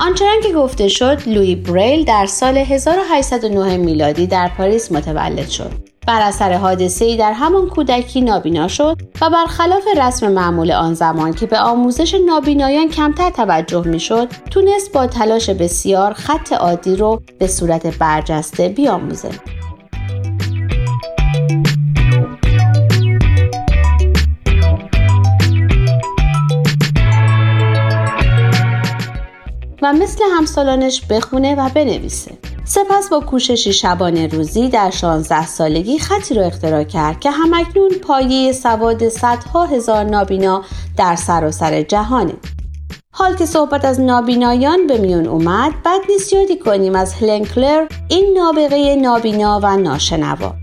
آنچنان 0.01 0.41
که 0.43 0.53
گفته 0.53 0.89
شد 0.89 1.19
لوی 1.27 1.55
بریل 1.55 2.05
در 2.05 2.27
سال 2.27 2.57
1809 2.57 3.77
میلادی 3.77 4.27
در 4.27 4.51
پاریس 4.57 4.93
متولد 4.93 5.49
شد. 5.49 5.71
بر 6.07 6.21
اثر 6.23 6.53
حادثه 6.53 7.05
ای 7.05 7.17
در 7.17 7.33
همان 7.33 7.69
کودکی 7.69 8.21
نابینا 8.21 8.69
شد 8.69 8.97
و 9.21 9.31
برخلاف 9.31 9.83
رسم 9.97 10.33
معمول 10.33 10.73
آن 10.73 10.95
زمان 10.95 11.33
که 11.33 11.47
به 11.47 11.59
آموزش 11.59 12.15
نابینایان 12.27 12.89
کمتر 12.89 13.31
توجه 13.31 13.87
می‌شد 13.87 14.29
تونست 14.51 14.93
با 14.93 15.07
تلاش 15.07 15.51
بسیار 15.51 16.13
خط 16.13 16.53
عادی 16.53 16.97
رو 16.97 17.23
به 17.39 17.47
صورت 17.47 17.99
برجسته 17.99 18.69
بیاموزه. 18.69 19.31
و 29.83 29.93
مثل 29.93 30.25
همسالانش 30.37 31.07
بخونه 31.11 31.55
و 31.55 31.69
بنویسه 31.75 32.39
سپس 32.65 33.09
با 33.09 33.21
کوششی 33.21 33.73
شبانه 33.73 34.27
روزی 34.27 34.69
در 34.69 34.91
16 34.91 35.47
سالگی 35.47 35.99
خطی 35.99 36.35
را 36.35 36.43
اختراع 36.43 36.85
کرد 36.85 37.21
که 37.21 37.31
همکنون 37.31 37.91
پایه 37.91 38.53
سواد 38.53 39.09
صدها 39.09 39.65
هزار 39.65 40.05
نابینا 40.05 40.65
در 40.97 41.17
سراسر 41.17 41.71
سر 41.71 41.83
جهانه. 41.83 42.35
حال 43.13 43.37
که 43.37 43.47
صحبت 43.47 43.85
از 43.85 44.01
نابینایان 44.01 44.87
به 44.87 44.99
میون 44.99 45.27
اومد 45.27 45.73
بد 45.85 46.01
نیست 46.09 46.33
یادی 46.33 46.59
کنیم 46.59 46.95
از 46.95 47.15
هلن 47.15 47.45
کلر 47.45 47.87
این 48.09 48.39
نابغه 48.39 48.97
نابینا 48.97 49.61
و 49.63 49.77
ناشنوا 49.77 50.55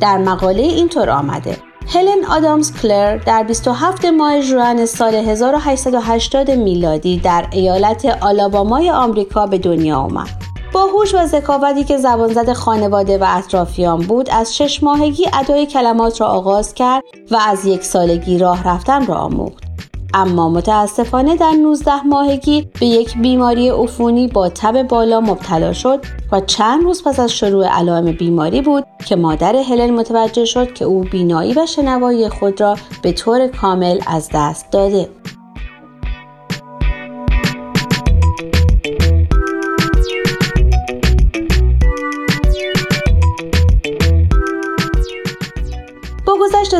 در 0.00 0.18
مقاله 0.18 0.62
اینطور 0.62 1.10
آمده 1.10 1.56
هلن 1.88 2.24
آدامز 2.30 2.72
کلر 2.82 3.16
در 3.16 3.42
27 3.42 4.04
ماه 4.04 4.40
ژوئن 4.40 4.84
سال 4.84 5.14
1880 5.14 6.50
میلادی 6.50 7.18
در 7.18 7.46
ایالت 7.52 8.18
آلابامای 8.20 8.90
آمریکا 8.90 9.46
به 9.46 9.58
دنیا 9.58 9.96
آمد. 9.96 10.28
با 10.72 10.86
هوش 10.86 11.14
و 11.14 11.26
ذکاوتی 11.26 11.84
که 11.84 11.98
زبانزد 11.98 12.52
خانواده 12.52 13.18
و 13.18 13.24
اطرافیان 13.28 14.00
بود 14.00 14.30
از 14.30 14.56
شش 14.56 14.82
ماهگی 14.82 15.26
ادای 15.32 15.66
کلمات 15.66 16.20
را 16.20 16.26
آغاز 16.26 16.74
کرد 16.74 17.02
و 17.30 17.38
از 17.48 17.66
یک 17.66 17.84
سالگی 17.84 18.38
راه 18.38 18.68
رفتن 18.68 19.06
را 19.06 19.14
آموخت. 19.14 19.69
اما 20.14 20.48
متاسفانه 20.48 21.36
در 21.36 21.50
19 21.50 22.02
ماهگی 22.02 22.68
به 22.80 22.86
یک 22.86 23.18
بیماری 23.18 23.68
عفونی 23.68 24.28
با 24.28 24.48
تب 24.48 24.82
بالا 24.82 25.20
مبتلا 25.20 25.72
شد 25.72 26.00
و 26.32 26.40
چند 26.40 26.82
روز 26.82 27.04
پس 27.04 27.20
از 27.20 27.32
شروع 27.32 27.66
علائم 27.66 28.12
بیماری 28.12 28.62
بود 28.62 28.84
که 29.06 29.16
مادر 29.16 29.56
هلن 29.56 29.90
متوجه 29.90 30.44
شد 30.44 30.72
که 30.72 30.84
او 30.84 31.00
بینایی 31.00 31.54
و 31.54 31.66
شنوایی 31.66 32.28
خود 32.28 32.60
را 32.60 32.76
به 33.02 33.12
طور 33.12 33.48
کامل 33.48 34.00
از 34.06 34.28
دست 34.34 34.70
داده. 34.70 35.19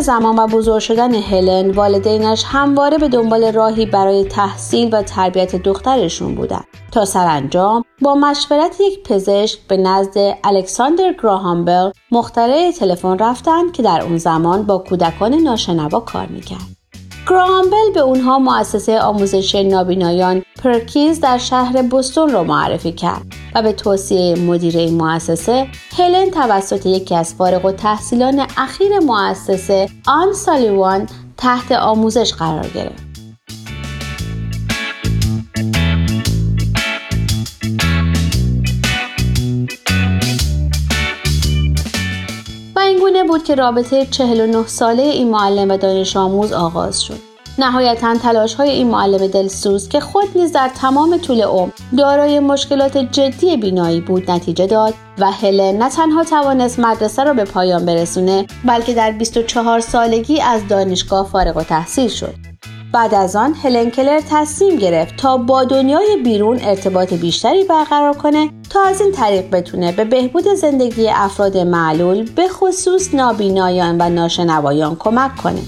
زمان 0.00 0.38
و 0.38 0.46
بزرگ 0.46 0.78
شدن 0.78 1.14
هلن 1.14 1.70
والدینش 1.70 2.44
همواره 2.46 2.98
به 2.98 3.08
دنبال 3.08 3.52
راهی 3.52 3.86
برای 3.86 4.24
تحصیل 4.24 4.94
و 4.94 5.02
تربیت 5.02 5.56
دخترشون 5.56 6.34
بودن 6.34 6.64
تا 6.92 7.04
سرانجام 7.04 7.84
با 8.00 8.14
مشورت 8.14 8.80
یک 8.80 9.02
پزشک 9.02 9.58
به 9.68 9.76
نزد 9.76 10.38
الکساندر 10.44 11.14
گراهامبل 11.22 11.90
مخترع 12.10 12.70
تلفن 12.70 13.18
رفتن 13.18 13.72
که 13.72 13.82
در 13.82 14.02
اون 14.02 14.18
زمان 14.18 14.62
با 14.62 14.78
کودکان 14.78 15.34
ناشنوا 15.34 16.00
کار 16.00 16.26
می‌کرد. 16.26 16.79
گرامبل 17.30 17.92
به 17.94 18.00
اونها 18.00 18.38
مؤسسه 18.38 19.00
آموزشی 19.00 19.64
نابینایان 19.64 20.42
پرکیز 20.62 21.20
در 21.20 21.38
شهر 21.38 21.82
بستون 21.82 22.32
را 22.32 22.44
معرفی 22.44 22.92
کرد 22.92 23.22
و 23.54 23.62
به 23.62 23.72
توصیه 23.72 24.36
مدیر 24.36 24.78
این 24.78 25.02
مؤسسه 25.02 25.66
هلن 25.98 26.30
توسط 26.30 26.86
یکی 26.86 27.14
از 27.14 27.34
فارغ 27.34 27.64
و 27.64 27.72
تحصیلان 27.72 28.46
اخیر 28.56 28.98
مؤسسه 28.98 29.88
آن 30.06 30.32
سالیوان 30.32 31.08
تحت 31.36 31.72
آموزش 31.72 32.32
قرار 32.32 32.66
گرفت. 32.66 33.09
بود 43.30 43.44
که 43.44 43.54
رابطه 43.54 44.06
49 44.06 44.66
ساله 44.66 45.02
این 45.02 45.30
معلم 45.30 45.70
و 45.70 45.76
دانش 45.76 46.16
آموز 46.16 46.52
آغاز 46.52 47.02
شد. 47.02 47.18
نهایتا 47.58 48.18
تلاش 48.18 48.54
های 48.54 48.70
این 48.70 48.88
معلم 48.88 49.26
دلسوز 49.26 49.88
که 49.88 50.00
خود 50.00 50.28
نیز 50.34 50.52
در 50.52 50.68
تمام 50.68 51.18
طول 51.18 51.42
عمر 51.42 51.70
دارای 51.98 52.40
مشکلات 52.40 52.98
جدی 52.98 53.56
بینایی 53.56 54.00
بود 54.00 54.30
نتیجه 54.30 54.66
داد 54.66 54.94
و 55.18 55.30
هلن 55.30 55.82
نه 55.82 55.90
تنها 55.90 56.24
توانست 56.24 56.78
مدرسه 56.78 57.24
را 57.24 57.34
به 57.34 57.44
پایان 57.44 57.86
برسونه 57.86 58.46
بلکه 58.64 58.94
در 58.94 59.12
24 59.12 59.80
سالگی 59.80 60.40
از 60.40 60.68
دانشگاه 60.68 61.28
فارغ 61.28 61.56
و 61.56 61.62
تحصیل 61.62 62.08
شد. 62.08 62.34
بعد 62.92 63.14
از 63.14 63.36
آن 63.36 63.54
هلن 63.54 63.90
کلر 63.90 64.20
تصمیم 64.30 64.76
گرفت 64.76 65.16
تا 65.16 65.36
با 65.36 65.64
دنیای 65.64 66.16
بیرون 66.24 66.58
ارتباط 66.62 67.14
بیشتری 67.14 67.64
برقرار 67.64 68.16
کنه 68.16 68.50
تا 68.70 68.82
از 68.82 69.00
این 69.00 69.12
طریق 69.12 69.50
بتونه 69.50 69.92
به 69.92 70.04
بهبود 70.04 70.44
زندگی 70.48 71.08
افراد 71.08 71.56
معلول 71.56 72.30
به 72.30 72.48
خصوص 72.48 73.14
نابینایان 73.14 73.96
و 74.00 74.08
ناشنوایان 74.08 74.96
کمک 74.96 75.36
کنه. 75.36 75.60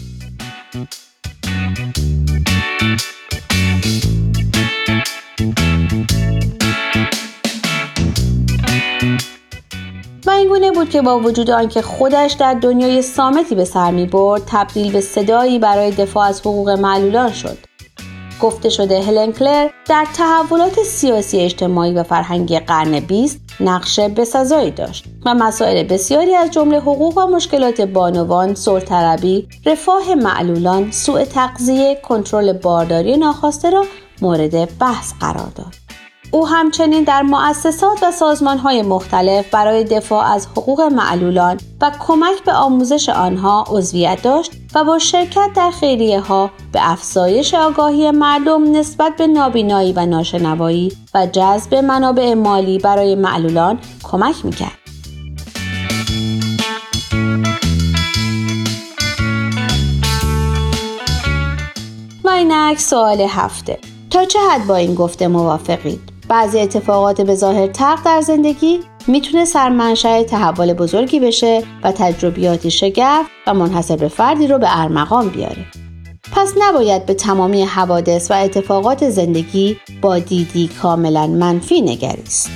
و 10.53 10.55
این 10.55 10.63
گونه 10.63 10.79
بود 10.79 10.91
که 10.91 11.03
با 11.03 11.19
وجود 11.19 11.51
آنکه 11.51 11.83
خودش 11.83 12.33
در 12.33 12.55
دنیای 12.55 13.03
سامتی 13.03 13.55
به 13.55 13.65
سر 13.65 13.91
می 13.91 14.07
برد 14.07 14.43
تبدیل 14.47 14.93
به 14.93 15.01
صدایی 15.01 15.59
برای 15.59 15.91
دفاع 15.91 16.27
از 16.27 16.41
حقوق 16.41 16.71
معلولان 16.71 17.33
شد 17.33 17.59
گفته 18.41 18.69
شده 18.69 19.03
هلن 19.03 19.33
کلر 19.33 19.69
در 19.87 20.07
تحولات 20.15 20.83
سیاسی 20.83 21.41
اجتماعی 21.41 21.95
و 21.95 22.03
فرهنگی 22.03 22.59
قرن 22.59 23.01
بیست 23.01 23.41
نقش 23.61 24.01
بسزایی 24.01 24.71
داشت 24.71 25.05
و 25.25 25.35
مسائل 25.35 25.83
بسیاری 25.83 26.35
از 26.35 26.51
جمله 26.51 26.81
حقوق 26.81 27.19
و 27.19 27.27
مشکلات 27.27 27.81
بانوان، 27.81 28.55
سلطربی، 28.55 29.49
رفاه 29.67 30.15
معلولان، 30.15 30.91
سوء 30.91 31.25
تغذیه، 31.25 32.01
کنترل 32.03 32.53
بارداری 32.53 33.17
ناخواسته 33.17 33.71
را 33.71 33.85
مورد 34.23 34.79
بحث 34.79 35.13
قرار 35.21 35.53
داد. 35.57 35.82
او 36.35 36.49
همچنین 36.49 37.05
در 37.05 37.23
مؤسسات 37.23 38.03
و 38.03 38.11
سازمانهای 38.11 38.83
مختلف 38.83 39.51
برای 39.51 39.85
دفاع 39.85 40.33
از 40.33 40.47
حقوق 40.47 40.81
معلولان 40.81 41.61
و 41.81 41.91
کمک 42.07 42.45
به 42.45 42.53
آموزش 42.53 43.09
آنها 43.09 43.65
عضویت 43.69 44.23
داشت 44.23 44.53
و 44.75 44.85
با 44.85 44.99
شرکت 44.99 45.51
در 45.57 45.71
خیریه 45.71 46.21
ها 46.21 46.51
به 46.73 46.91
افزایش 46.91 47.55
آگاهی 47.55 48.11
مردم 48.11 48.77
نسبت 48.77 49.17
به 49.17 49.27
نابینایی 49.27 49.93
و 49.93 50.07
ناشنوایی 50.07 50.93
و 51.15 51.27
جذب 51.27 51.75
منابع 51.75 52.35
مالی 52.35 52.79
برای 52.79 53.15
معلولان 53.15 53.79
کمک 54.03 54.45
می‌کرد. 54.45 54.79
و 62.25 62.29
اینک 62.29 62.79
سوال 62.79 63.21
هفته 63.21 63.79
تا 64.11 64.25
چه 64.25 64.39
حد 64.51 64.67
با 64.67 64.77
این 64.77 64.95
گفته 64.95 65.29
موافقید؟ 65.29 66.12
بعضی 66.33 66.61
اتفاقات 66.61 67.21
به 67.21 67.35
ظاهر 67.35 67.67
تق 67.67 68.05
در 68.05 68.21
زندگی 68.21 68.81
می‌تونه 69.07 69.45
سرمنشأ 69.45 70.23
تحول 70.23 70.73
بزرگی 70.73 71.21
بشه 71.21 71.63
و 71.85 71.93
تجربیاتی 71.93 72.71
شگفت 72.71 73.31
و 73.47 73.55
منحصر 73.55 73.97
به 73.97 74.09
فردی 74.09 74.47
رو 74.47 74.59
به 74.59 74.81
ارمغان 74.81 75.29
بیاره. 75.29 75.67
پس 76.33 76.55
نباید 76.59 77.07
به 77.07 77.15
تمامی 77.15 77.65
حوادث 77.65 78.31
و 78.31 78.35
اتفاقات 78.35 79.11
زندگی 79.11 79.77
با 80.03 80.19
دیدی 80.19 80.71
کاملا 80.83 81.27
منفی 81.27 81.81
نگریست. 81.81 82.51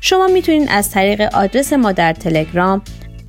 شما 0.00 0.26
می‌تونید 0.26 0.68
از 0.70 0.90
طریق 0.90 1.20
آدرس 1.34 1.72
ما 1.72 1.92
در 1.92 2.12
تلگرام 2.12 2.82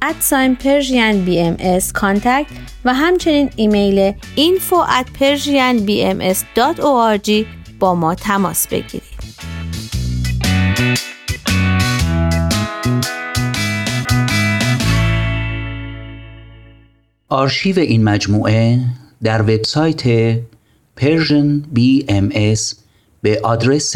at 0.04 0.21
sign 0.21 0.56
Persian 0.56 1.26
BMS 1.26 1.93
contact 1.93 2.45
و 2.86 2.94
همچنین 2.94 3.50
ایمیل 3.56 4.12
info 4.38 4.76
at 4.90 5.08
با 7.80 7.96
ما 7.96 8.16
تماس 8.16 8.68
بگیرید. 8.68 9.02
آرشیو 17.30 17.80
این 17.80 18.04
مجموعه 18.04 18.80
در 19.24 19.42
وبسایت 19.42 20.36
Persian 21.00 21.76
BMS 21.76 22.76
به 23.22 23.40
آدرس 23.44 23.96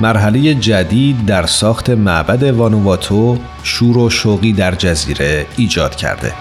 مرحله 0.00 0.54
جدید 0.54 1.26
در 1.26 1.46
ساخت 1.46 1.90
معبد 1.90 2.42
وانوواتو 2.42 3.38
شور 3.62 3.98
و 3.98 4.10
شوقی 4.10 4.52
در 4.52 4.74
جزیره 4.74 5.46
ایجاد 5.56 5.96
کرده. 5.96 6.32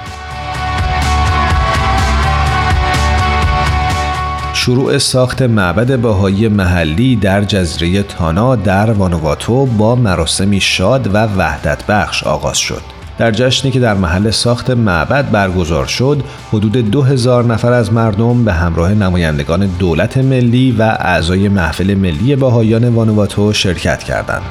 شروع 4.53 4.97
ساخت 4.97 5.41
معبد 5.41 5.99
بهایی 5.99 6.47
محلی 6.47 7.15
در 7.15 7.43
جزیره 7.43 8.03
تانا 8.03 8.55
در 8.55 8.91
وانوواتو 8.91 9.65
با 9.65 9.95
مراسمی 9.95 10.61
شاد 10.61 11.15
و 11.15 11.17
وحدت 11.17 11.85
بخش 11.87 12.23
آغاز 12.23 12.57
شد. 12.57 12.98
در 13.19 13.31
جشنی 13.31 13.71
که 13.71 13.79
در 13.79 13.93
محل 13.93 14.31
ساخت 14.31 14.69
معبد 14.69 15.31
برگزار 15.31 15.85
شد 15.85 16.23
حدود 16.49 16.77
دو 16.77 17.01
هزار 17.01 17.43
نفر 17.43 17.73
از 17.73 17.93
مردم 17.93 18.43
به 18.43 18.53
همراه 18.53 18.93
نمایندگان 18.93 19.65
دولت 19.65 20.17
ملی 20.17 20.71
و 20.71 20.81
اعضای 20.81 21.49
محفل 21.49 21.95
ملی 21.95 22.35
باهایان 22.35 22.89
وانواتو 22.89 23.53
شرکت 23.53 24.03
کردند. 24.03 24.41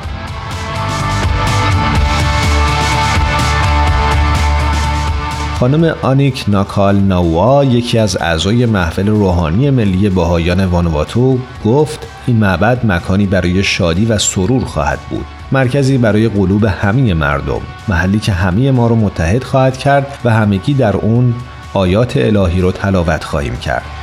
خانم 5.60 5.94
آنیک 6.02 6.44
ناکال 6.48 6.96
ناوا 6.96 7.64
یکی 7.64 7.98
از 7.98 8.16
اعضای 8.20 8.66
محفل 8.66 9.08
روحانی 9.08 9.70
ملی 9.70 10.08
باهایان 10.08 10.64
وانواتو 10.64 11.38
گفت 11.64 12.06
این 12.26 12.36
معبد 12.36 12.86
مکانی 12.86 13.26
برای 13.26 13.62
شادی 13.62 14.04
و 14.04 14.18
سرور 14.18 14.64
خواهد 14.64 14.98
بود 15.10 15.37
مرکزی 15.52 15.98
برای 15.98 16.28
قلوب 16.28 16.64
همه 16.64 17.14
مردم 17.14 17.60
محلی 17.88 18.18
که 18.18 18.32
همه 18.32 18.70
ما 18.70 18.86
رو 18.86 18.96
متحد 18.96 19.44
خواهد 19.44 19.76
کرد 19.76 20.18
و 20.24 20.30
همگی 20.30 20.74
در 20.74 20.96
اون 20.96 21.34
آیات 21.74 22.16
الهی 22.16 22.60
رو 22.60 22.72
تلاوت 22.72 23.24
خواهیم 23.24 23.56
کرد. 23.56 23.97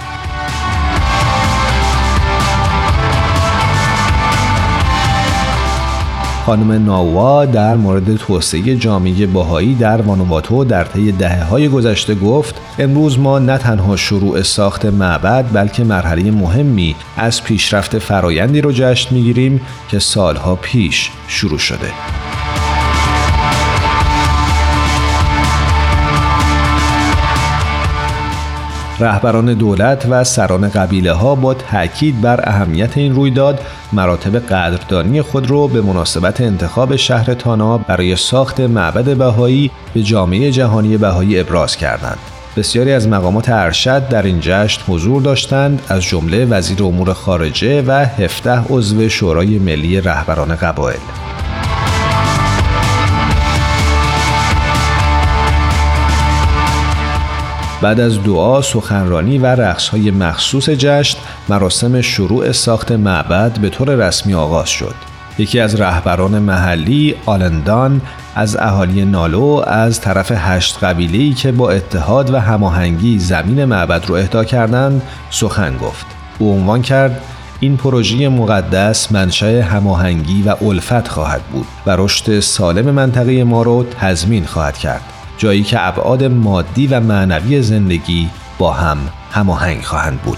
خانم 6.46 6.86
ناوا 6.86 7.46
در 7.46 7.76
مورد 7.76 8.16
توسعه 8.16 8.76
جامعه 8.76 9.26
باهایی 9.26 9.76
در 9.76 10.02
وانواتو 10.02 10.64
در 10.64 10.84
طی 10.84 11.12
دهه 11.12 11.44
های 11.44 11.70
گذشته 11.70 12.16
گفت 12.16 12.56
امروز 12.80 13.20
ما 13.20 13.40
نه 13.40 13.58
تنها 13.58 13.96
شروع 13.96 14.42
ساخت 14.42 14.86
معبد 14.86 15.46
بلکه 15.54 15.84
مرحله 15.84 16.32
مهمی 16.32 16.96
از 17.18 17.44
پیشرفت 17.44 18.00
فرایندی 18.00 18.62
رو 18.62 18.72
جشن 18.72 19.16
می‌گیریم 19.16 19.62
که 19.90 20.00
سالها 20.00 20.56
پیش 20.56 21.12
شروع 21.28 21.60
شده. 21.60 21.92
رهبران 29.00 29.54
دولت 29.54 30.06
و 30.10 30.24
سران 30.24 30.70
قبیله 30.70 31.14
ها 31.14 31.36
با 31.36 31.54
تاکید 31.54 32.22
بر 32.22 32.50
اهمیت 32.50 32.98
این 32.98 33.16
رویداد 33.16 33.60
مراتب 33.94 34.40
قدردانی 34.40 35.22
خود 35.22 35.50
را 35.50 35.68
به 35.68 35.82
مناسبت 35.82 36.42
انتخاب 36.42 36.96
شهر 36.96 37.34
تانا 37.34 37.78
برای 37.78 38.16
ساخت 38.16 38.60
معبد 38.60 39.18
بهایی 39.18 39.72
به 39.94 40.04
جامعه 40.04 40.52
جهانی 40.52 40.98
بهایی 40.98 41.40
ابراز 41.40 41.78
کردند. 41.78 42.20
بسیاری 42.58 42.92
از 42.92 43.08
مقامات 43.08 43.50
ارشد 43.50 44.08
در 44.08 44.22
این 44.24 44.40
جشن 44.42 44.82
حضور 44.88 45.22
داشتند 45.22 45.82
از 45.90 46.04
جمله 46.04 46.46
وزیر 46.46 46.84
امور 46.84 47.14
خارجه 47.14 47.82
و 47.82 47.92
17 47.92 48.64
عضو 48.70 49.10
شورای 49.10 49.60
ملی 49.60 50.02
رهبران 50.02 50.56
قبایل. 50.56 51.25
بعد 57.86 58.00
از 58.00 58.24
دعا، 58.24 58.62
سخنرانی 58.62 59.38
و 59.38 59.46
رقصهای 59.46 60.12
مخصوص 60.12 60.70
جشن، 60.70 61.18
مراسم 61.50 62.02
شروع 62.02 62.52
ساخت 62.52 62.92
معبد 62.92 63.60
به 63.60 63.70
طور 63.70 64.08
رسمی 64.08 64.34
آغاز 64.34 64.70
شد. 64.70 64.96
یکی 65.38 65.60
از 65.60 65.82
رهبران 65.82 66.40
محلی 66.40 67.16
آلندان 67.26 68.02
از 68.36 68.58
اهالی 68.58 69.06
نالو 69.06 69.64
از 69.68 70.02
طرف 70.02 70.32
هشت 70.36 70.84
قبیله‌ای 70.84 71.34
که 71.34 71.52
با 71.52 71.70
اتحاد 71.70 72.34
و 72.34 72.40
هماهنگی 72.40 73.20
زمین 73.20 73.66
معبد 73.66 74.06
رو 74.06 74.16
اهدا 74.16 74.44
کردند 74.44 75.02
سخن 75.30 75.78
گفت. 75.78 76.06
او 76.40 76.54
عنوان 76.54 76.82
کرد 76.82 77.22
این 77.60 77.78
پروژه 77.78 78.30
مقدس 78.30 79.12
منشأ 79.12 79.62
هماهنگی 79.62 80.44
و 80.44 80.56
الفت 80.64 81.08
خواهد 81.08 81.42
بود 81.42 81.68
و 81.86 81.96
رشد 81.98 82.40
سالم 82.40 82.92
منطقه 82.92 83.44
ما 83.44 83.64
رو 83.64 83.86
تضمین 84.00 84.46
خواهد 84.46 84.78
کرد. 84.78 85.02
جایی 85.38 85.64
که 85.64 85.88
ابعاد 85.88 86.24
مادی 86.24 86.88
و 86.88 87.00
معنوی 87.00 87.62
زندگی 87.62 88.30
با 88.58 88.74
هم 88.74 88.98
هماهنگ 89.32 89.82
خواهند 89.82 90.22
بود. 90.22 90.38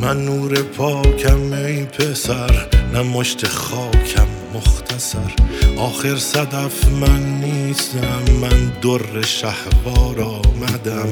من 0.00 0.24
نور 0.24 0.62
پاکم 0.62 1.52
ای 1.52 1.84
پسر 1.84 2.68
نه 2.92 3.02
مشت 3.02 3.46
خاکم 3.46 4.28
مختصر 5.04 5.34
آخر 5.76 6.16
صدف 6.16 6.88
من 6.88 7.40
نیستم 7.40 8.32
من 8.40 8.72
در 8.82 9.22
شهوار 9.22 10.20
آمدم. 10.20 11.08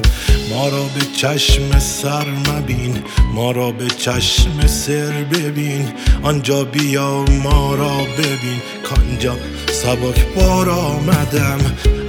ما 0.50 0.68
را 0.68 0.82
به 0.82 1.00
چشم 1.16 1.78
سر 1.78 2.26
مبین 2.30 3.02
ما 3.34 3.50
را 3.50 3.70
به 3.70 3.88
چشم 3.88 4.66
سر 4.66 5.24
ببین. 5.32 5.92
آنجا 6.22 6.64
بیا 6.64 7.24
ما 7.42 7.74
را 7.74 7.96
ببین. 8.18 8.60
کانجا 8.84 9.36
سبک 9.72 10.26
بار 10.36 10.70
آمدم. 10.70 11.58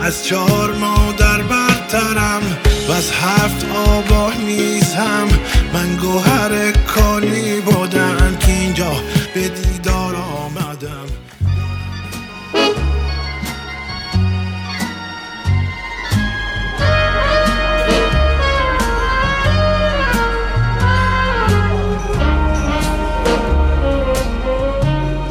از 0.02 0.26
چهار 0.26 0.74
مادر 0.74 1.42
برترم. 1.42 2.58
و 2.88 2.92
از 2.92 3.12
هفت 3.12 3.66
آبا 3.76 4.32
نیزم 4.48 5.28
من 5.74 5.96
گوهر 5.96 6.72
کانی 6.72 7.62
بودم. 7.66 8.38
که 8.40 8.52
اینجا 8.52 8.92
به 9.34 9.48
دیدار 9.50 10.16
آمدم. 10.16 11.23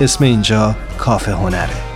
اسم 0.00 0.24
اینجا 0.24 0.76
کافه 0.98 1.32
هنره 1.32 1.88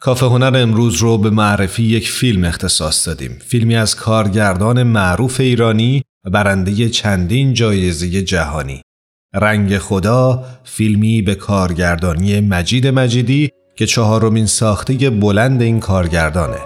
کافه 0.00 0.26
هنر 0.26 0.56
امروز 0.56 0.96
رو 0.96 1.18
به 1.18 1.30
معرفی 1.30 1.82
یک 1.82 2.10
فیلم 2.10 2.44
اختصاص 2.44 3.08
دادیم. 3.08 3.38
فیلمی 3.46 3.76
از 3.76 3.96
کارگردان 3.96 4.82
معروف 4.82 5.40
ایرانی 5.40 6.02
و 6.24 6.30
برنده 6.30 6.88
چندین 6.88 7.54
جایزه 7.54 8.22
جهانی. 8.22 8.82
رنگ 9.34 9.78
خدا 9.78 10.44
فیلمی 10.64 11.22
به 11.22 11.34
کارگردانی 11.34 12.40
مجید 12.40 12.86
مجیدی 12.86 13.50
که 13.80 13.86
چهارمین 13.86 14.46
ساخته 14.46 15.10
بلند 15.10 15.62
این 15.62 15.80
کارگردانه. 15.80 16.56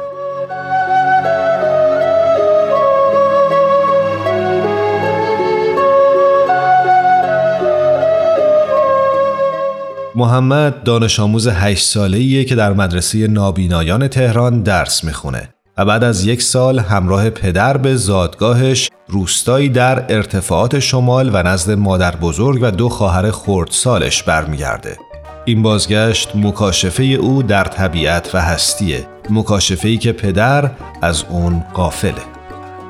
محمد 10.15 10.83
دانش 10.83 11.21
آموز 11.21 11.49
8 11.49 11.85
ساله‌ایه 11.85 12.45
که 12.45 12.55
در 12.55 12.73
مدرسه 12.73 13.27
نابینایان 13.27 14.09
تهران 14.09 14.63
درس 14.63 15.05
می‌خونه 15.05 15.49
و 15.79 15.85
بعد 15.85 16.05
از 16.05 16.25
یک 16.25 16.43
سال 16.43 16.79
همراه 16.79 17.31
پدر 17.31 17.77
به 17.77 17.97
زادگاهش 17.97 18.91
روستایی 19.09 19.69
در 19.69 20.05
ارتفاعات 20.09 20.79
شمال 20.79 21.31
و 21.33 21.43
نزد 21.43 21.71
مادر 21.71 22.17
بزرگ 22.17 22.59
و 22.63 22.71
دو 22.71 22.89
خواهر 22.89 23.31
سالش 23.71 24.23
برمیگرده. 24.23 24.97
این 25.45 25.63
بازگشت 25.63 26.37
مکاشفه 26.37 27.05
او 27.05 27.43
در 27.43 27.65
طبیعت 27.65 28.31
و 28.35 28.41
هستیه 28.41 29.07
مکاشفه 29.31 29.97
که 29.97 30.13
پدر 30.13 30.71
از 31.03 31.25
اون 31.29 31.65
قافله 31.75 32.23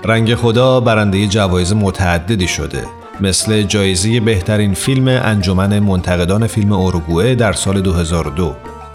رنگ 0.04 0.34
خدا 0.34 0.80
برنده 0.80 1.26
جوایز 1.26 1.72
متعددی 1.72 2.48
شده 2.48 2.84
مثل 3.20 3.62
جایزه 3.62 4.20
بهترین 4.20 4.74
فیلم 4.74 5.08
انجمن 5.08 5.78
منتقدان 5.78 6.46
فیلم 6.46 6.72
اوروگوئه 6.72 7.34
در 7.34 7.52
سال 7.52 7.80
2002 7.80 8.54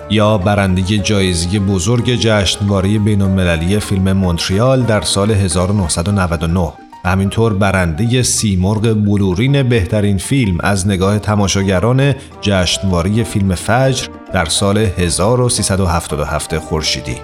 یا 0.10 0.38
برنده 0.38 0.82
جایزه 0.82 1.60
بزرگ 1.60 2.16
جشنواره 2.16 3.00
بین 3.00 3.22
المللی 3.22 3.80
فیلم 3.80 4.14
مونتریال 4.14 4.82
در 4.82 5.02
سال 5.02 5.32
1999 5.32 6.89
همینطور 7.06 7.54
برنده 7.54 8.24
سیمرغ 8.24 8.94
بلورین 8.94 9.64
بهترین 9.64 10.18
فیلم 10.18 10.58
از 10.60 10.88
نگاه 10.88 11.20
تماشاگران 11.20 12.16
جشنواره 12.42 13.24
فیلم 13.24 13.56
فجر 13.56 14.08
در 14.34 14.46
سال 14.46 14.78
1377 14.78 16.58
خورشیدی. 16.58 17.16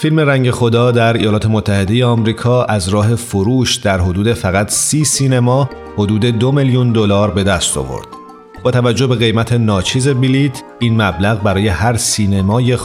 فیلم 0.00 0.20
رنگ 0.20 0.50
خدا 0.50 0.90
در 0.90 1.12
ایالات 1.12 1.46
متحده 1.46 2.04
آمریکا 2.04 2.64
از 2.64 2.88
راه 2.88 3.14
فروش 3.14 3.76
در 3.76 4.00
حدود 4.00 4.32
فقط 4.32 4.70
سی 4.70 5.04
سینما 5.04 5.70
حدود 5.96 6.24
دو 6.24 6.52
میلیون 6.52 6.92
دلار 6.92 7.30
به 7.30 7.44
دست 7.44 7.78
آورد. 7.78 8.19
با 8.62 8.70
توجه 8.70 9.06
به 9.06 9.14
قیمت 9.14 9.52
ناچیز 9.52 10.08
بلیت 10.08 10.62
این 10.78 11.02
مبلغ 11.02 11.42
برای 11.42 11.68
هر 11.68 11.96
سینمای 11.96 12.76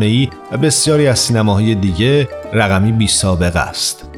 ای 0.00 0.28
و 0.52 0.56
بسیاری 0.56 1.06
از 1.06 1.18
سینماهای 1.18 1.74
دیگه 1.74 2.28
رقمی 2.52 2.92
بی 2.92 3.06
سابقه 3.06 3.60
است. 3.60 4.08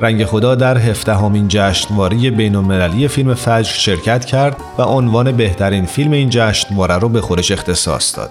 رنگ 0.00 0.24
خدا 0.24 0.54
در 0.54 0.78
هفدهمین 0.78 1.46
جشنواره 1.48 2.30
بین 2.30 3.08
فیلم 3.08 3.34
فجر 3.34 3.72
شرکت 3.72 4.24
کرد 4.24 4.56
و 4.78 4.82
عنوان 4.82 5.32
بهترین 5.32 5.86
فیلم 5.86 6.12
این 6.12 6.28
جشنواره 6.30 6.98
رو 6.98 7.08
به 7.08 7.20
خودش 7.20 7.50
اختصاص 7.50 8.16
داد. 8.16 8.30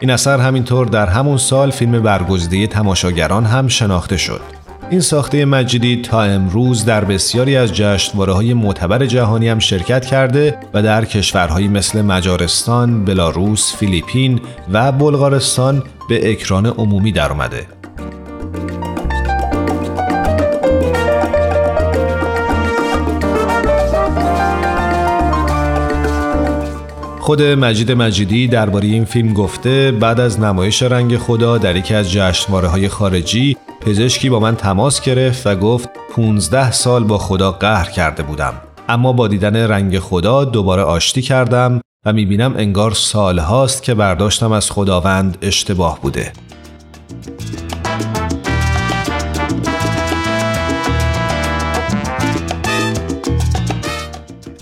این 0.00 0.10
اثر 0.10 0.38
همینطور 0.38 0.86
در 0.86 1.06
همون 1.06 1.36
سال 1.36 1.70
فیلم 1.70 2.02
برگزیده 2.02 2.66
تماشاگران 2.66 3.44
هم 3.44 3.68
شناخته 3.68 4.16
شد. 4.16 4.63
این 4.94 5.00
ساخته 5.00 5.44
مجیدی 5.44 5.96
تا 5.96 6.22
امروز 6.22 6.84
در 6.84 7.04
بسیاری 7.04 7.56
از 7.56 7.72
جشنواره 7.72 8.32
های 8.32 8.54
معتبر 8.54 9.06
جهانی 9.06 9.48
هم 9.48 9.58
شرکت 9.58 10.06
کرده 10.06 10.58
و 10.74 10.82
در 10.82 11.04
کشورهایی 11.04 11.68
مثل 11.68 12.02
مجارستان، 12.02 13.04
بلاروس، 13.04 13.76
فیلیپین 13.76 14.40
و 14.72 14.92
بلغارستان 14.92 15.82
به 16.08 16.30
اکران 16.30 16.66
عمومی 16.66 17.12
درآمده. 17.12 17.73
خود 27.24 27.42
مجید 27.42 27.92
مجیدی 27.92 28.48
درباره 28.48 28.88
این 28.88 29.04
فیلم 29.04 29.32
گفته 29.32 29.92
بعد 29.92 30.20
از 30.20 30.40
نمایش 30.40 30.82
رنگ 30.82 31.16
خدا 31.16 31.58
در 31.58 31.76
یکی 31.76 31.94
از 31.94 32.12
جشنواره 32.12 32.68
های 32.68 32.88
خارجی 32.88 33.56
پزشکی 33.80 34.30
با 34.30 34.40
من 34.40 34.56
تماس 34.56 35.00
گرفت 35.00 35.46
و 35.46 35.54
گفت 35.54 35.88
15 36.16 36.72
سال 36.72 37.04
با 37.04 37.18
خدا 37.18 37.52
قهر 37.52 37.90
کرده 37.90 38.22
بودم 38.22 38.52
اما 38.88 39.12
با 39.12 39.28
دیدن 39.28 39.56
رنگ 39.56 39.98
خدا 39.98 40.44
دوباره 40.44 40.82
آشتی 40.82 41.22
کردم 41.22 41.80
و 42.04 42.12
می‌بینم 42.12 42.54
انگار 42.56 42.90
سال 42.90 43.38
هاست 43.38 43.82
که 43.82 43.94
برداشتم 43.94 44.52
از 44.52 44.70
خداوند 44.70 45.38
اشتباه 45.42 46.00
بوده 46.00 46.32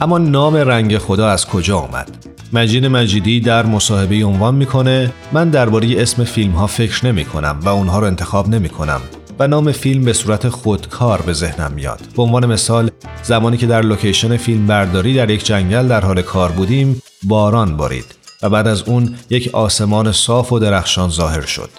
اما 0.00 0.18
نام 0.18 0.56
رنگ 0.56 0.98
خدا 0.98 1.28
از 1.28 1.46
کجا 1.46 1.78
آمد؟ 1.78 2.21
مجید 2.54 2.86
مجیدی 2.86 3.40
در 3.40 3.66
مصاحبه 3.66 4.24
عنوان 4.24 4.54
می‌کنه 4.54 5.12
من 5.32 5.50
درباره 5.50 6.02
اسم 6.02 6.24
فیلم 6.24 6.52
ها 6.52 6.66
فکر 6.66 7.06
نمی 7.06 7.24
کنم 7.24 7.60
و 7.62 7.68
اونها 7.68 7.98
رو 7.98 8.06
انتخاب 8.06 8.48
نمی 8.48 8.68
کنم 8.68 9.00
و 9.38 9.46
نام 9.46 9.72
فیلم 9.72 10.04
به 10.04 10.12
صورت 10.12 10.48
خودکار 10.48 11.22
به 11.22 11.32
ذهنم 11.32 11.72
میاد. 11.72 12.00
به 12.16 12.22
عنوان 12.22 12.46
مثال 12.46 12.90
زمانی 13.22 13.56
که 13.56 13.66
در 13.66 13.82
لوکیشن 13.82 14.36
فیلم 14.36 14.66
برداری 14.66 15.14
در 15.14 15.30
یک 15.30 15.44
جنگل 15.46 15.88
در 15.88 16.00
حال 16.00 16.22
کار 16.22 16.52
بودیم 16.52 17.02
باران 17.22 17.76
بارید 17.76 18.14
و 18.42 18.50
بعد 18.50 18.66
از 18.68 18.82
اون 18.82 19.14
یک 19.30 19.50
آسمان 19.52 20.12
صاف 20.12 20.52
و 20.52 20.58
درخشان 20.58 21.10
ظاهر 21.10 21.40
شد. 21.46 21.70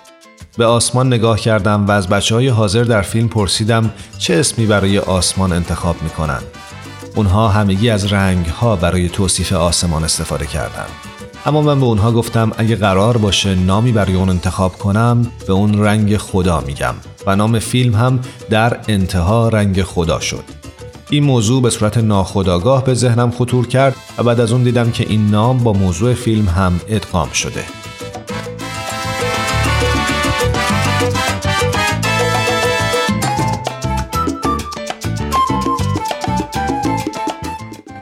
به 0.58 0.66
آسمان 0.66 1.08
نگاه 1.08 1.40
کردم 1.40 1.88
و 1.88 1.92
از 1.92 2.08
بچه 2.08 2.36
های 2.36 2.48
حاضر 2.48 2.84
در 2.84 3.02
فیلم 3.02 3.28
پرسیدم 3.28 3.94
چه 4.18 4.34
اسمی 4.34 4.66
برای 4.66 5.00
آسمان 5.00 5.54
انتخاب 5.54 5.96
می‌کنن 6.04 6.40
اونها 7.16 7.50
همگی 7.50 7.90
از 7.90 8.14
رنگ 8.14 8.46
ها 8.46 8.76
برای 8.76 9.10
توصیف 9.10 9.54
آسمان 9.54 10.04
استفاده 10.04 10.46
کردند. 10.46 10.90
اما 11.46 11.62
من 11.62 11.80
به 11.80 11.86
اونها 11.86 12.12
گفتم 12.12 12.52
اگه 12.58 12.76
قرار 12.76 13.18
باشه 13.18 13.56
نامی 13.56 13.92
برای 13.92 14.14
اون 14.16 14.30
انتخاب 14.30 14.78
کنم 14.78 15.32
به 15.48 15.54
اون 15.54 15.80
رنگ 15.80 16.18
خدا 16.18 16.62
میگم 16.62 16.96
و 17.26 17.36
نام 17.36 17.60
فیلم 17.60 17.96
هم 17.96 18.20
در 18.50 18.80
انتها 18.88 19.50
رنگ 19.50 19.84
خدا 19.84 20.20
شد. 20.20 20.44
این 21.10 21.24
موضوع 21.24 21.62
به 21.62 21.70
صورت 21.70 21.98
ناخداگاه 21.98 22.84
به 22.84 22.94
ذهنم 22.94 23.32
خطور 23.32 23.68
کرد 23.68 23.96
و 24.18 24.24
بعد 24.24 24.40
از 24.40 24.52
اون 24.52 24.64
دیدم 24.64 24.92
که 24.92 25.06
این 25.10 25.28
نام 25.28 25.58
با 25.58 25.74
موضوع 25.74 26.14
فیلم 26.14 26.48
هم 26.48 26.82
ادغام 26.88 27.30
شده. 27.30 27.64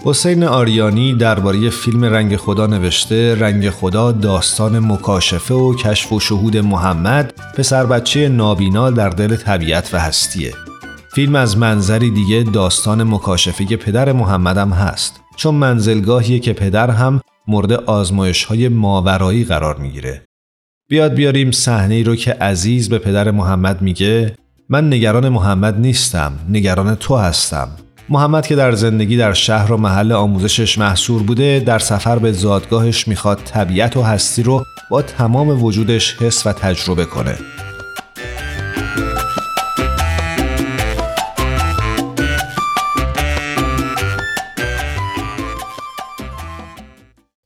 حسین 0.03 0.43
آریانی 0.43 1.13
درباره 1.13 1.69
فیلم 1.69 2.05
رنگ 2.05 2.35
خدا 2.35 2.67
نوشته 2.67 3.35
رنگ 3.35 3.69
خدا 3.69 4.11
داستان 4.11 4.79
مکاشفه 4.79 5.53
و 5.53 5.75
کشف 5.75 6.13
و 6.13 6.19
شهود 6.19 6.57
محمد 6.57 7.33
پسر 7.57 7.85
بچه 7.85 8.29
نابینا 8.29 8.91
در 8.91 9.09
دل 9.09 9.35
طبیعت 9.35 9.93
و 9.93 9.99
هستیه. 9.99 10.53
فیلم 11.15 11.35
از 11.35 11.57
منظری 11.57 12.09
دیگه 12.09 12.43
داستان 12.43 13.03
مکاشفه 13.03 13.77
پدر 13.77 14.11
محمدم 14.11 14.69
هست. 14.69 15.19
چون 15.35 15.55
منزلگاهیه 15.55 16.39
که 16.39 16.53
پدر 16.53 16.89
هم 16.89 17.21
مورد 17.47 17.71
آزمایش 17.71 18.43
های 18.43 18.69
ماورایی 18.69 19.43
قرار 19.43 19.77
می‌گیره. 19.77 20.21
بیاد 20.89 21.13
بیاریم 21.13 21.51
صحنه 21.51 22.03
رو 22.03 22.15
که 22.15 22.33
عزیز 22.33 22.89
به 22.89 22.99
پدر 22.99 23.31
محمد 23.31 23.81
میگه 23.81 24.35
من 24.69 24.87
نگران 24.93 25.29
محمد 25.29 25.79
نیستم 25.79 26.33
نگران 26.49 26.95
تو 26.95 27.15
هستم. 27.15 27.69
محمد 28.09 28.47
که 28.47 28.55
در 28.55 28.71
زندگی 28.71 29.17
در 29.17 29.33
شهر 29.33 29.71
و 29.71 29.77
محل 29.77 30.11
آموزشش 30.11 30.77
محصور 30.77 31.23
بوده 31.23 31.59
در 31.59 31.79
سفر 31.79 32.19
به 32.19 32.31
زادگاهش 32.31 33.07
می‌خواد 33.07 33.41
طبیعت 33.45 33.97
و 33.97 34.01
هستی 34.01 34.43
رو 34.43 34.65
با 34.89 35.01
تمام 35.01 35.63
وجودش 35.63 36.21
حس 36.21 36.47
و 36.47 36.53
تجربه 36.53 37.05
کنه 37.05 37.35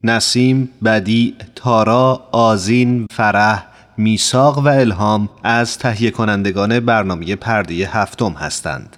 نسیم، 0.04 0.70
بدی، 0.86 1.36
تارا، 1.56 2.28
آزین، 2.32 3.08
فرح، 3.12 3.65
میساق 3.98 4.58
و 4.58 4.68
الهام 4.68 5.30
از 5.44 5.78
تهیه 5.78 6.12
کنندگان 6.12 6.80
برنامه 6.80 7.36
پرده 7.36 7.74
هفتم 7.74 8.32
هستند. 8.32 8.98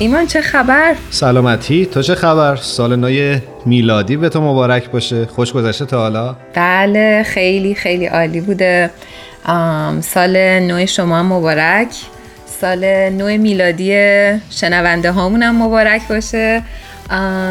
ایمان 0.00 0.26
چه 0.26 0.40
خبر؟ 0.40 0.94
سلامتی 1.10 1.86
تو 1.86 2.02
چه 2.02 2.14
خبر؟ 2.14 2.56
سال 2.56 2.96
نو 2.96 3.38
میلادی 3.66 4.16
به 4.16 4.28
تو 4.28 4.40
مبارک 4.40 4.90
باشه 4.90 5.26
خوش 5.26 5.52
گذشته 5.52 5.86
تا 5.86 5.98
حالا؟ 5.98 6.36
بله 6.54 7.22
خیلی 7.22 7.74
خیلی 7.74 8.06
عالی 8.06 8.40
بوده 8.40 8.90
سال 10.00 10.36
نو 10.58 10.86
شما 10.86 11.22
مبارک 11.22 11.88
سال 12.60 13.08
نو 13.08 13.26
میلادی 13.38 13.92
شنونده 14.50 15.12
هامونم 15.12 15.62
مبارک 15.62 16.08
باشه 16.08 16.62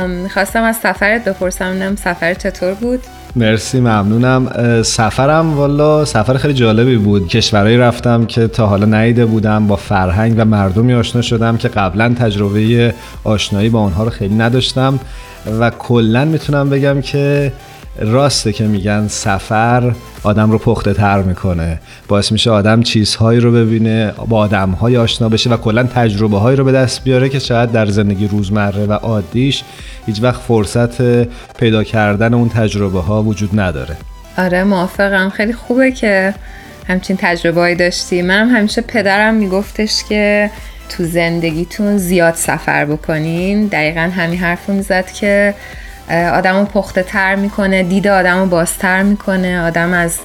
می‌خواستم 0.08 0.64
از 0.64 0.76
سفرت 0.76 1.24
بپرسم 1.24 1.96
سفر 1.96 2.34
چطور 2.34 2.74
بود؟ 2.74 3.04
مرسی 3.36 3.80
ممنونم. 3.80 4.50
سفرم 4.84 5.54
والا 5.54 6.06
سفر 6.06 6.38
خیلی 6.38 6.54
جالبی 6.54 6.98
بود. 6.98 7.28
کشورهایی 7.28 7.78
رفتم 7.78 8.26
که 8.26 8.48
تا 8.48 8.68
حالا 8.68 9.02
نیده 9.02 9.26
بودم 9.26 9.68
با 9.68 9.76
فرهنگ 9.76 10.34
و 10.38 10.46
مردمی 10.46 10.94
آشنا 10.94 11.22
شدم 11.22 11.58
که 11.58 11.68
قبلا 11.68 12.14
تجربه 12.20 12.94
آشنایی 13.24 13.70
با 13.70 13.80
آنها 13.80 14.04
رو 14.04 14.10
خیلی 14.10 14.36
نداشتم 14.36 15.00
و 15.60 15.70
کلا 15.70 16.26
می‌تونم 16.26 16.70
بگم 16.70 17.02
که 17.02 17.52
راسته 18.00 18.54
که 18.54 18.64
میگن 18.64 19.08
سفر 19.08 19.94
آدم 20.24 20.52
رو 20.52 20.58
پخته 20.58 20.94
تر 20.94 21.22
می‌کنه. 21.22 21.80
باعث 22.08 22.32
میشه 22.32 22.52
آدم 22.52 22.82
چیزهایی 22.82 23.40
رو 23.40 23.52
ببینه 23.52 24.14
با 24.28 24.38
آدمهای 24.38 24.98
آشنا 24.98 25.30
بشه 25.30 25.50
و 25.50 25.58
کلا 25.58 25.84
تجربه 25.84 26.40
هایی 26.40 26.58
رو 26.58 26.64
به 26.64 26.72
دست 26.72 27.04
بیاره 27.04 27.30
که 27.30 27.40
شاید 27.40 27.72
در 27.72 27.86
زندگی 27.86 28.28
روزمره 28.28 28.86
و 28.86 28.94
عادیش 28.94 29.64
هیچ 30.06 30.24
وقت 30.24 30.42
فرصت 30.42 31.24
پیدا 31.54 31.84
کردن 31.84 32.34
اون 32.34 32.50
تجربه 32.50 33.02
ها 33.02 33.24
وجود 33.24 33.60
نداره. 33.60 33.98
آره 34.38 34.64
موافقم. 34.64 35.30
خیلی 35.30 35.54
خوبه 35.54 35.92
که 35.92 36.34
همچین 36.88 37.18
تجربه 37.20 37.62
هایی 37.62 37.76
داشتی. 37.76 38.22
منم 38.22 38.50
همیشه 38.50 38.82
پدرم 38.82 39.34
میگفتش 39.34 40.04
که 40.10 40.52
تو 40.90 41.06
زندگیتون 41.06 41.98
زیاد 41.98 42.34
سفر 42.34 42.86
بکنین. 42.86 43.68
دقیقا 43.68 44.02
همین 44.02 44.40
حرف 44.40 44.70
می‌زد 44.70 45.12
که 45.12 45.54
آدمو 46.10 46.66
پخته 46.66 47.04
تر 47.04 47.36
می‌کنه 47.36 47.84
دید 47.84 48.08
آدمو 48.08 48.46
بازتر 48.46 49.04
می‌کنه 49.04 49.62
آدم 49.62 49.94
از 49.94 50.20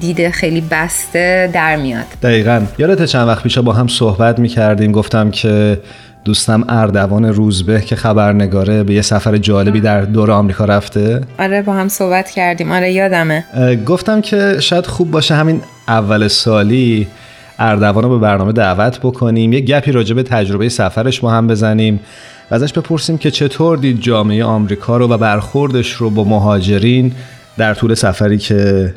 دید 0.00 0.30
خیلی 0.30 0.60
بسته 0.60 1.50
در 1.52 1.76
میاد. 1.76 2.04
دقیقا. 2.22 2.62
یادت 2.78 3.04
چند 3.04 3.28
وقت 3.28 3.42
پیش 3.42 3.58
با 3.58 3.72
هم 3.72 3.88
صحبت 3.88 4.38
می‌کردیم 4.38 4.92
گفتم 4.92 5.30
که 5.30 5.80
دوستم 6.24 6.64
اردوان 6.68 7.24
روزبه 7.24 7.80
که 7.80 7.96
خبرنگاره 7.96 8.82
به 8.82 8.94
یه 8.94 9.02
سفر 9.02 9.36
جالبی 9.36 9.80
در 9.80 10.00
دور 10.00 10.30
آمریکا 10.30 10.64
رفته. 10.64 11.20
آره 11.38 11.62
با 11.62 11.72
هم 11.72 11.88
صحبت 11.88 12.30
کردیم. 12.30 12.72
آره 12.72 12.92
یادمه. 12.92 13.44
گفتم 13.86 14.20
که 14.20 14.56
شاید 14.60 14.86
خوب 14.86 15.10
باشه 15.10 15.34
همین 15.34 15.60
اول 15.88 16.28
سالی 16.28 17.08
اردوان 17.58 18.04
رو 18.04 18.10
به 18.10 18.18
برنامه 18.18 18.52
دعوت 18.52 18.98
بکنیم. 18.98 19.52
یه 19.52 19.60
گپی 19.60 19.92
راجع 19.92 20.14
به 20.14 20.22
تجربه 20.22 20.68
سفرش 20.68 21.20
با 21.20 21.30
هم 21.30 21.46
بزنیم. 21.46 22.00
و 22.50 22.54
ازش 22.54 22.72
بپرسیم 22.72 23.18
که 23.18 23.30
چطور 23.30 23.78
دید 23.78 24.00
جامعه 24.00 24.44
آمریکا 24.44 24.96
رو 24.96 25.08
و 25.08 25.16
برخوردش 25.16 25.92
رو 25.92 26.10
با 26.10 26.24
مهاجرین 26.24 27.12
در 27.58 27.74
طول 27.74 27.94
سفری 27.94 28.38
که 28.38 28.94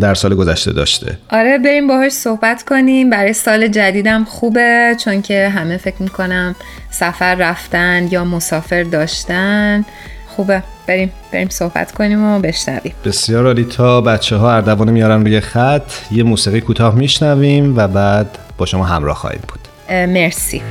در 0.00 0.14
سال 0.14 0.34
گذشته 0.34 0.72
داشته. 0.72 1.18
آره 1.30 1.58
بریم 1.58 1.86
باهاش 1.86 2.12
صحبت 2.12 2.62
کنیم. 2.62 3.10
برای 3.10 3.32
سال 3.32 3.68
جدیدم 3.68 4.24
خوبه 4.24 4.96
چون 5.04 5.22
که 5.22 5.48
همه 5.48 5.76
فکر 5.76 6.02
می‌کنم 6.02 6.54
سفر 6.90 7.34
رفتن 7.34 8.08
یا 8.10 8.24
مسافر 8.24 8.82
داشتن. 8.82 9.84
خوبه. 10.36 10.62
بریم 10.86 11.12
بریم 11.32 11.48
صحبت 11.48 11.92
کنیم 11.92 12.24
و 12.24 12.40
بشنویم. 12.40 12.92
بسیار 13.04 13.46
عالی. 13.46 13.64
تا 13.64 14.00
بچه 14.00 14.36
ها 14.36 14.52
اردوانه 14.52 14.92
میارن 14.92 15.24
روی 15.24 15.40
خط 15.40 15.92
یه 16.10 16.22
موسیقی 16.22 16.60
کوتاه 16.60 16.94
میشنویم 16.94 17.76
و 17.76 17.88
بعد 17.88 18.38
با 18.58 18.66
شما 18.66 18.84
همراه 18.84 19.16
خواهیم 19.16 19.42
بود. 19.48 19.60
مرسی. 20.08 20.62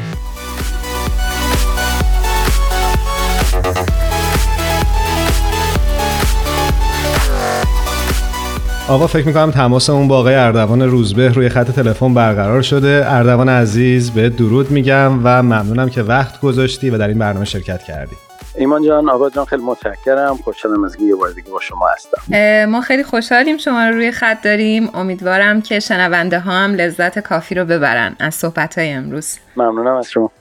آقا 8.89 9.08
فکر 9.08 9.28
می‌کنم 9.28 9.52
تماس 9.52 9.89
اون 9.89 10.08
با 10.08 10.17
آقای 10.17 10.36
اردوان 10.36 10.82
روزبه 10.82 11.30
روی 11.30 11.50
خط 11.50 11.72
تلفن 11.72 12.13
برقرار 12.13 12.62
شده. 12.62 13.04
اردوان 13.08 13.50
عزیز 13.50 14.12
به 14.12 14.30
درود 14.30 14.72
میگم 14.72 15.19
و 15.24 15.43
ممنونم 15.43 15.89
که 15.89 16.02
وقت 16.02 16.41
گذاشتی 16.41 16.89
و 16.89 16.98
در 16.98 17.08
این 17.08 17.19
برنامه 17.19 17.46
شرکت 17.46 17.84
کردی. 17.84 18.15
ایمان 18.58 18.88
جان 18.88 19.10
آقا 19.10 19.30
جان 19.30 19.46
خیلی 19.46 19.62
متشکرم. 19.63 20.38
خوشحالم 20.43 20.84
از 20.84 20.96
یه 21.02 21.15
بار 21.15 21.32
دیگه 21.32 21.50
با 21.52 21.60
شما 21.60 21.88
هستم. 21.93 22.65
ما 22.65 22.82
خیلی 22.82 23.04
خوشحالیم 23.04 23.58
شما 23.58 23.86
رو 23.86 23.96
روی 23.96 24.12
خط 24.12 24.38
داریم. 24.43 24.89
امیدوارم 24.93 25.62
که 25.62 25.80
شنونده 25.80 26.39
ها 26.39 26.52
هم 26.52 26.74
لذت 26.74 27.19
کافی 27.19 27.56
رو 27.56 27.65
ببرن 27.65 28.15
از 28.19 28.36
صحبت 28.36 28.78
های 28.78 28.91
امروز. 28.91 29.38
ممنونم 29.58 29.96
از 29.96 30.12
شما. 30.12 30.32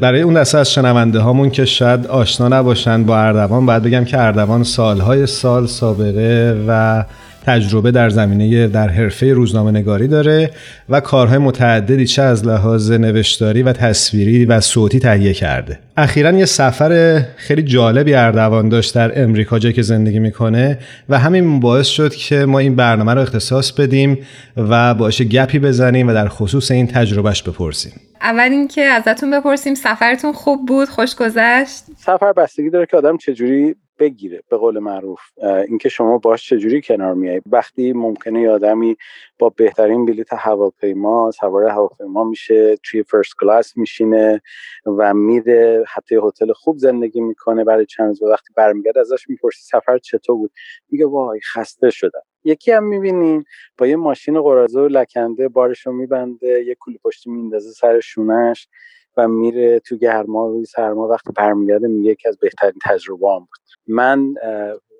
برای 0.00 0.22
اون 0.22 0.34
دسته 0.34 0.58
از 0.58 0.72
شنونده 0.72 1.18
هامون 1.18 1.50
که 1.50 1.64
شاید 1.64 2.06
آشنا 2.06 2.48
نباشن 2.48 3.04
با 3.04 3.18
اردوان 3.18 3.66
باید 3.66 3.82
بگم 3.82 4.04
که 4.04 4.20
اردوان 4.20 4.62
سالهای 4.62 5.26
سال 5.26 5.66
سابقه 5.66 6.64
و 6.68 7.04
تجربه 7.46 7.90
در 7.90 8.10
زمینه 8.10 8.66
در 8.66 8.88
حرفه 8.88 9.32
روزنامه 9.32 9.70
نگاری 9.70 10.08
داره 10.08 10.50
و 10.88 11.00
کارهای 11.00 11.38
متعددی 11.38 12.06
چه 12.06 12.22
از 12.22 12.46
لحاظ 12.46 12.90
نوشتاری 12.90 13.62
و 13.62 13.72
تصویری 13.72 14.44
و 14.44 14.60
صوتی 14.60 14.98
تهیه 14.98 15.34
کرده. 15.34 15.78
اخیرا 15.96 16.32
یه 16.32 16.44
سفر 16.44 17.22
خیلی 17.36 17.62
جالبی 17.62 18.14
اردوان 18.14 18.68
داشت 18.68 18.94
در 18.94 19.22
امریکا 19.22 19.58
جایی 19.58 19.74
که 19.74 19.82
زندگی 19.82 20.18
می‌کنه 20.18 20.78
و 21.08 21.18
همین 21.18 21.60
باعث 21.60 21.86
شد 21.86 22.14
که 22.14 22.36
ما 22.36 22.58
این 22.58 22.76
برنامه 22.76 23.14
رو 23.14 23.20
اختصاص 23.20 23.72
بدیم 23.72 24.18
و 24.56 24.94
باشه 24.94 25.24
گپی 25.24 25.58
بزنیم 25.58 26.08
و 26.08 26.14
در 26.14 26.28
خصوص 26.28 26.70
این 26.70 26.86
تجربهش 26.86 27.42
بپرسیم. 27.42 27.92
اول 28.20 28.48
اینکه 28.50 28.82
ازتون 28.82 29.30
بپرسیم 29.30 29.74
سفرتون 29.74 30.32
خوب 30.32 30.66
بود؟ 30.68 30.88
خوش 30.88 31.14
گذشت؟ 31.14 31.84
سفر 31.96 32.32
بستگی 32.32 32.70
داره 32.70 32.86
که 32.86 32.96
آدم 32.96 33.16
چجوری 33.16 33.74
بگیره. 34.00 34.42
به 34.48 34.56
قول 34.56 34.78
معروف 34.78 35.20
اینکه 35.68 35.88
شما 35.88 36.18
باش 36.18 36.48
چجوری 36.48 36.82
کنار 36.82 37.14
میای. 37.14 37.42
وقتی 37.46 37.92
ممکنه 37.92 38.42
یه 38.42 38.50
آدمی 38.50 38.96
با 39.38 39.50
بهترین 39.50 40.04
بلیت 40.06 40.32
هواپیما 40.32 41.30
سوار 41.30 41.64
هواپیما 41.64 42.24
میشه 42.24 42.76
توی 42.82 43.02
فرست 43.02 43.34
کلاس 43.40 43.76
میشینه 43.76 44.42
و 44.86 45.14
میره 45.14 45.84
حتی 45.94 46.16
هتل 46.16 46.52
خوب 46.52 46.78
زندگی 46.78 47.20
می‌کنه 47.20 47.64
برای 47.64 47.86
چند 47.86 48.08
روز. 48.08 48.22
وقتی 48.22 48.52
برمیگرده 48.56 49.00
ازش 49.00 49.28
می‌پرسی 49.28 49.62
سفر 49.62 49.98
چطور 49.98 50.36
بود؟ 50.36 50.52
میگه 50.90 51.06
وای 51.06 51.40
خسته 51.54 51.90
شدم. 51.90 52.22
یکی 52.44 52.72
هم 52.72 52.84
می‌بینین 52.84 53.44
با 53.78 53.86
یه 53.86 53.96
ماشین 53.96 54.42
قرازه 54.42 54.80
و 54.80 54.88
لکنده 54.88 55.48
بارشو 55.48 55.92
میبنده 55.92 56.64
یه 56.66 56.74
کولی 56.74 56.98
پشتی 57.04 57.30
میندازه 57.30 57.70
سر 57.70 58.00
شونش 58.00 58.68
و 59.16 59.28
میره 59.28 59.80
تو 59.80 59.96
گرما 59.96 60.46
روی 60.46 60.64
سرما 60.64 61.08
وقتی 61.08 61.32
برمیگرده 61.36 61.88
میگه 61.88 62.10
یکی 62.10 62.28
از 62.28 62.38
بهترین 62.38 62.78
تجربه 62.84 63.28
هم 63.28 63.38
بود. 63.38 63.60
من 63.86 64.34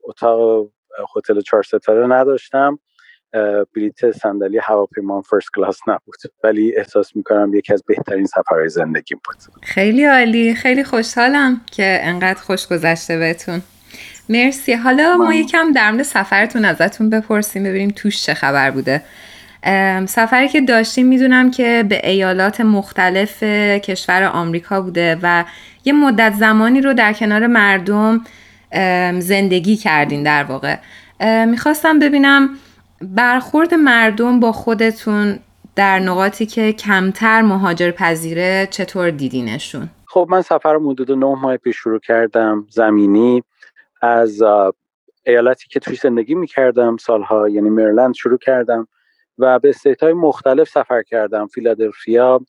اتاق 0.04 0.68
هتل 1.16 1.40
چهار 1.40 1.62
ستاره 1.62 2.06
نداشتم 2.06 2.78
بلیت 3.76 4.10
صندلی 4.10 4.58
هواپیما 4.58 5.20
فرست 5.22 5.48
کلاس 5.54 5.78
نبود. 5.86 6.16
ولی 6.44 6.76
احساس 6.76 7.16
می‌کنم 7.16 7.54
یکی 7.54 7.72
از 7.72 7.82
بهترین 7.86 8.26
سفرهای 8.26 8.68
زندگی 8.68 9.14
بود. 9.14 9.36
خیلی 9.62 10.04
عالی. 10.04 10.54
خیلی 10.54 10.84
خوشحالم 10.84 11.60
که 11.72 11.98
انقدر 12.02 12.40
خوش 12.40 12.66
گذشته 12.66 13.18
بهتون. 13.18 13.62
مرسی. 14.28 14.72
حالا 14.72 15.16
ما 15.16 15.34
یکم 15.34 15.72
در 15.72 15.90
مورد 15.90 16.02
سفرتون 16.02 16.64
ازتون 16.64 17.10
بپرسیم 17.10 17.64
ببینیم 17.64 17.90
توش 17.96 18.22
چه 18.24 18.34
خبر 18.34 18.70
بوده. 18.70 19.02
سفری 20.06 20.48
که 20.48 20.60
داشتیم 20.60 21.06
می‌دونم 21.06 21.50
که 21.50 21.84
به 21.88 22.08
ایالات 22.08 22.60
مختلف 22.60 23.42
کشور 23.82 24.22
آمریکا 24.22 24.80
بوده 24.80 25.18
و 25.22 25.44
یه 25.84 25.92
مدت 25.92 26.32
زمانی 26.32 26.80
رو 26.80 26.94
در 26.94 27.12
کنار 27.12 27.46
مردم 27.46 28.20
زندگی 29.18 29.76
کردین 29.76 30.22
در 30.22 30.44
واقع 30.44 30.76
می‌خواستم 31.44 31.98
ببینم 31.98 32.48
برخورد 33.02 33.74
مردم 33.74 34.40
با 34.40 34.52
خودتون 34.52 35.38
در 35.76 35.98
نقاطی 35.98 36.46
که 36.46 36.72
کمتر 36.72 37.42
مهاجر 37.42 37.90
پذیره 37.90 38.68
چطور 38.70 39.10
دیدینشون؟ 39.10 39.88
خب 40.06 40.26
من 40.30 40.42
سفر 40.42 40.76
حدود 40.76 41.12
نه 41.12 41.34
ماه 41.34 41.56
پیش 41.56 41.76
شروع 41.76 41.98
کردم 41.98 42.66
زمینی 42.70 43.42
از 44.02 44.42
ایالتی 45.26 45.68
که 45.68 45.80
توی 45.80 45.96
زندگی 45.96 46.34
می‌کردم 46.34 46.96
سالها 46.96 47.48
یعنی 47.48 47.70
مریلند 47.70 48.14
شروع 48.14 48.38
کردم 48.38 48.88
و 49.40 49.58
به 49.58 49.68
استیت 49.68 50.02
های 50.02 50.12
مختلف 50.12 50.68
سفر 50.68 51.02
کردم. 51.02 51.46
فیلادلفیا 51.46 52.40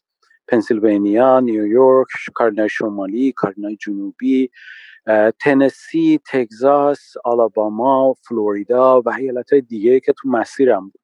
پنسیلوانیا 0.48 1.40
نیویورک 1.40 2.08
کارنای 2.34 2.70
شمالی 2.70 3.32
کارنای 3.32 3.76
جنوبی 3.76 4.50
تنسی 5.40 6.20
تگزاس 6.28 7.14
آلاباما 7.26 8.16
فلوریدا 8.28 9.02
و 9.02 9.10
ایالت 9.10 9.54
های 9.54 9.62
دیگه 9.62 10.00
که 10.00 10.14
تو 10.14 10.30
مسیرم 10.30 10.84
بود. 10.90 11.02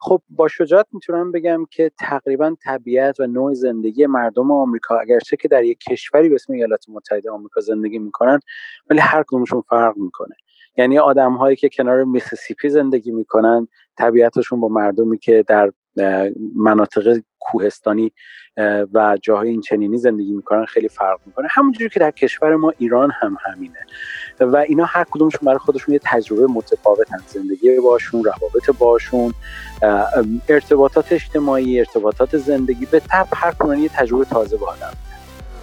خب 0.00 0.22
با 0.28 0.48
شجاعت 0.48 0.86
می‌تونم 0.92 1.32
بگم 1.32 1.66
که 1.70 1.90
تقریبا 1.98 2.56
طبیعت 2.64 3.20
و 3.20 3.26
نوع 3.26 3.54
زندگی 3.54 4.06
مردم 4.06 4.50
آمریکا 4.50 4.98
اگرچه 4.98 5.36
که 5.36 5.48
در 5.48 5.64
یک 5.64 5.78
کشوری 5.90 6.28
به 6.28 6.34
اسم 6.34 6.52
ایالات 6.52 6.84
متحده 6.88 7.30
آمریکا 7.30 7.60
زندگی 7.60 7.98
می‌کنن 7.98 8.40
ولی 8.90 9.00
هر 9.00 9.24
کدومشون 9.28 9.62
فرق 9.70 9.96
می‌کنه. 9.96 10.34
یعنی 10.76 10.98
آدم 10.98 11.32
هایی 11.32 11.56
که 11.56 11.68
کنار 11.68 12.04
میسیسیپی 12.04 12.68
زندگی 12.68 13.10
می‌کنن 13.10 13.68
طبیعتشون 13.98 14.60
با 14.60 14.68
مردمی 14.68 15.18
که 15.18 15.44
در 15.48 15.72
مناطق 16.56 17.20
کوهستانی 17.40 18.12
و 18.94 19.18
جاهای 19.22 19.48
این 19.48 19.60
چنینی 19.60 19.98
زندگی 19.98 20.32
می‌کنن 20.32 20.64
خیلی 20.64 20.88
فرق 20.88 21.20
می‌کنه. 21.26 21.48
همونجوری 21.50 21.90
که 21.90 22.00
در 22.00 22.10
کشور 22.10 22.56
ما 22.56 22.72
ایران 22.78 23.10
هم 23.20 23.36
همینه. 23.44 23.78
و 24.40 24.56
اینا 24.56 24.84
هر 24.84 25.04
کدومشون 25.10 25.40
برای 25.46 25.58
خودشون 25.58 25.92
یه 25.92 26.00
تجربه 26.04 26.46
متفاوتن. 26.46 27.18
زندگی 27.28 27.80
باشون 27.80 28.24
روابط 28.24 28.78
باشون 28.78 29.34
ارتباطات 30.48 31.12
اجتماعی 31.12 31.78
ارتباطات 31.78 32.36
زندگی. 32.36 32.86
به 32.86 33.00
تب 33.00 33.26
هر 33.32 33.50
کدوم 33.50 33.78
یه 33.78 33.88
تجربه 33.88 34.24
تازه 34.24 34.56
با 34.56 34.66
آدم 34.66 34.92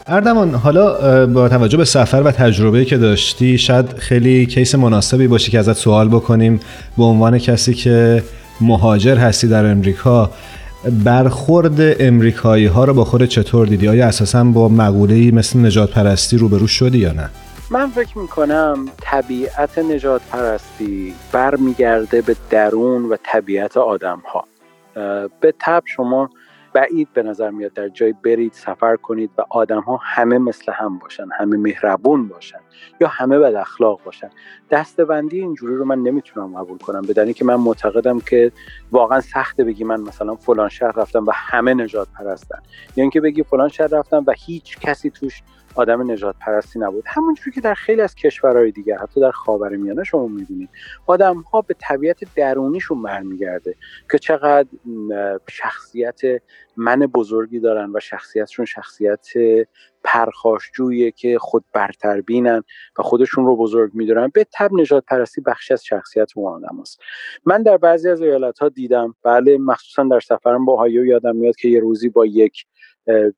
اردمان 0.08 0.56
حالا 0.56 1.26
با 1.26 1.50
توجه 1.50 1.78
به 1.78 1.86
سفر 1.86 2.22
و 2.26 2.32
تجربه 2.32 2.86
که 2.86 2.98
داشتی 2.98 3.58
شاید 3.58 3.98
خیلی 3.98 4.46
کیس 4.46 4.76
مناسبی 4.76 5.28
باشه 5.28 5.52
که 5.52 5.60
ازت 5.60 5.74
سوال 5.74 6.10
بکنیم 6.10 6.60
به 6.98 7.04
عنوان 7.04 7.38
کسی 7.38 7.74
که 7.74 8.24
مهاجر 8.62 9.16
هستی 9.16 9.48
در 9.48 9.66
امریکا 9.66 10.32
برخورد 11.06 11.80
امریکایی 12.00 12.66
ها 12.66 12.86
رو 12.86 12.94
با 12.94 13.06
خود 13.06 13.26
چطور 13.26 13.68
دیدی؟ 13.68 13.88
آیا 13.88 14.08
اساسا 14.08 14.44
با 14.44 14.70
مقوله 14.70 15.32
مثل 15.32 15.60
نجات 15.60 15.92
پرستی 15.92 16.38
روبرو 16.38 16.68
شدی 16.68 16.98
یا 16.98 17.12
نه؟ 17.12 17.30
من 17.72 17.90
فکر 17.90 18.18
می‌کنم 18.18 18.86
طبیعت 19.02 19.80
نجات 19.80 20.22
پرستی 20.32 21.14
برمیگرده 21.32 22.22
به 22.22 22.36
درون 22.50 23.06
و 23.06 23.16
طبیعت 23.24 23.78
آدم 23.78 24.22
ها 24.34 24.46
به 25.42 25.54
تب 25.60 25.84
شما 25.86 26.30
بعید 26.74 27.14
به 27.14 27.24
نظر 27.24 27.50
میاد 27.50 27.74
در 27.74 27.90
جای 27.90 28.14
برید 28.26 28.54
سفر 28.54 28.96
کنید 28.96 29.32
و 29.38 29.46
آدم 29.50 29.80
ها 29.80 30.00
همه 30.04 30.38
مثل 30.38 30.72
هم 30.72 31.00
باشن 31.00 31.28
همه 31.40 31.58
مهربون 31.58 32.28
باشن 32.28 32.60
یا 33.02 33.08
همه 33.08 33.40
بد 33.40 33.56
اخلاق 33.56 34.04
باشن. 34.04 34.30
دستبندی 34.70 35.40
اینجوری 35.40 35.76
رو 35.76 35.86
من 35.86 36.00
نمی‌تونم 36.00 36.58
قبول 36.58 36.78
کنم 36.78 37.02
بدنی 37.02 37.34
که 37.34 37.46
من 37.46 37.56
معتقدم 37.56 38.20
که 38.20 38.52
واقعا 38.92 39.22
سخته 39.22 39.64
بگی 39.64 39.84
من 39.84 40.02
مثلا 40.02 40.36
فلان 40.36 40.70
شهر 40.70 40.92
رفتم 40.92 41.26
و 41.26 41.32
همه 41.36 41.74
نجات 41.74 42.08
پرستن. 42.20 42.60
یا 42.96 43.02
اینکه 43.02 43.22
بگی 43.22 43.44
فلان 43.44 43.70
شهر 43.70 43.88
رفتم 43.88 44.24
و 44.28 44.34
هیچ 44.38 44.80
کسی 44.80 45.10
توش 45.10 45.44
آدم 45.76 46.12
نجات 46.12 46.36
پرستی 46.40 46.80
نبود 46.80 47.04
همونجوری 47.08 47.52
که 47.52 47.62
در 47.62 47.74
خیلی 47.74 48.02
از 48.02 48.16
کشورهای 48.16 48.72
دیگه 48.72 48.98
حتی 48.98 49.22
در 49.22 49.32
خاورمیانه 49.32 50.04
شما 50.04 50.28
می‌بینید 50.28 50.70
آدم 51.08 51.42
ها 51.42 51.62
به 51.62 51.76
طبیعت 51.80 52.36
درونیشون 52.36 53.02
برمیگرده 53.02 53.76
که 54.12 54.18
چقدر 54.18 54.68
شخصیت 55.50 56.22
من 56.78 57.00
بزرگی 57.00 57.60
دارن 57.60 57.92
و 57.94 58.00
شخصیتشون 58.00 58.66
شخصیت 58.66 59.28
پرخاشجویه 60.04 61.12
که 61.12 61.40
خود 61.40 61.64
برتر 61.74 62.22
بینن 62.22 62.64
و 63.00 63.04
خودشون 63.04 63.46
رو 63.46 63.56
بزرگ 63.56 63.92
میدارن 63.94 64.32
به 64.34 64.48
تب 64.54 64.74
نجات 64.74 65.06
پرستی 65.06 65.42
بخشی 65.42 65.74
از 65.74 65.86
شخصیت 65.86 66.32
اون 66.36 66.54
آدم 66.54 66.78
هست. 66.82 67.00
من 67.46 67.64
در 67.64 67.78
بعضی 67.78 68.10
از 68.10 68.22
ایالت 68.22 68.60
ها 68.60 68.70
دیدم 68.70 69.16
بله 69.24 69.58
مخصوصا 69.58 70.04
در 70.04 70.20
سفرم 70.20 70.66
با 70.66 70.78
هایو 70.78 71.06
یادم 71.06 71.36
میاد 71.36 71.56
که 71.56 71.70
یه 71.70 71.80
روزی 71.80 72.10
با 72.10 72.26
یک 72.26 72.66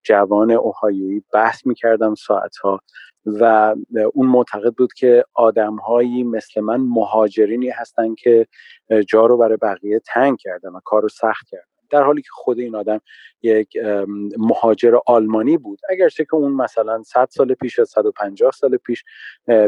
جوان 0.04 0.52
اوهایویی 0.52 1.24
بحث 1.34 1.66
می‌کردم 1.66 2.16
ساعتها 2.16 2.80
و 3.26 3.76
اون 4.14 4.28
معتقد 4.28 4.74
بود 4.74 4.94
که 4.94 5.26
آدمهایی 5.34 6.24
مثل 6.24 6.62
من 6.62 6.78
مهاجرینی 6.82 7.70
هستن 7.70 8.16
که 8.16 8.48
جا 9.08 9.26
رو 9.26 9.38
برای 9.38 9.58
بقیه 9.58 10.00
تنگ 10.00 10.38
کردن 10.40 10.70
و 10.70 10.80
کار 10.86 11.02
رو 11.02 11.10
سخت 11.10 11.48
کردن. 11.50 11.64
در 11.90 12.04
حالی 12.04 12.22
که 12.22 12.30
خود 12.32 12.60
این 12.60 12.76
آدم 12.76 13.02
یک 13.42 13.78
مهاجر 14.38 14.98
آلمانی 15.08 15.58
بود. 15.58 15.80
اگرچه 15.90 16.26
که 16.26 16.36
اون 16.36 16.52
مثلا 16.52 17.04
100 17.04 17.28
سال 17.32 17.54
پیش 17.54 17.78
یا 17.78 17.86
150 17.86 18.52
سال 18.52 18.78
پیش 18.78 19.04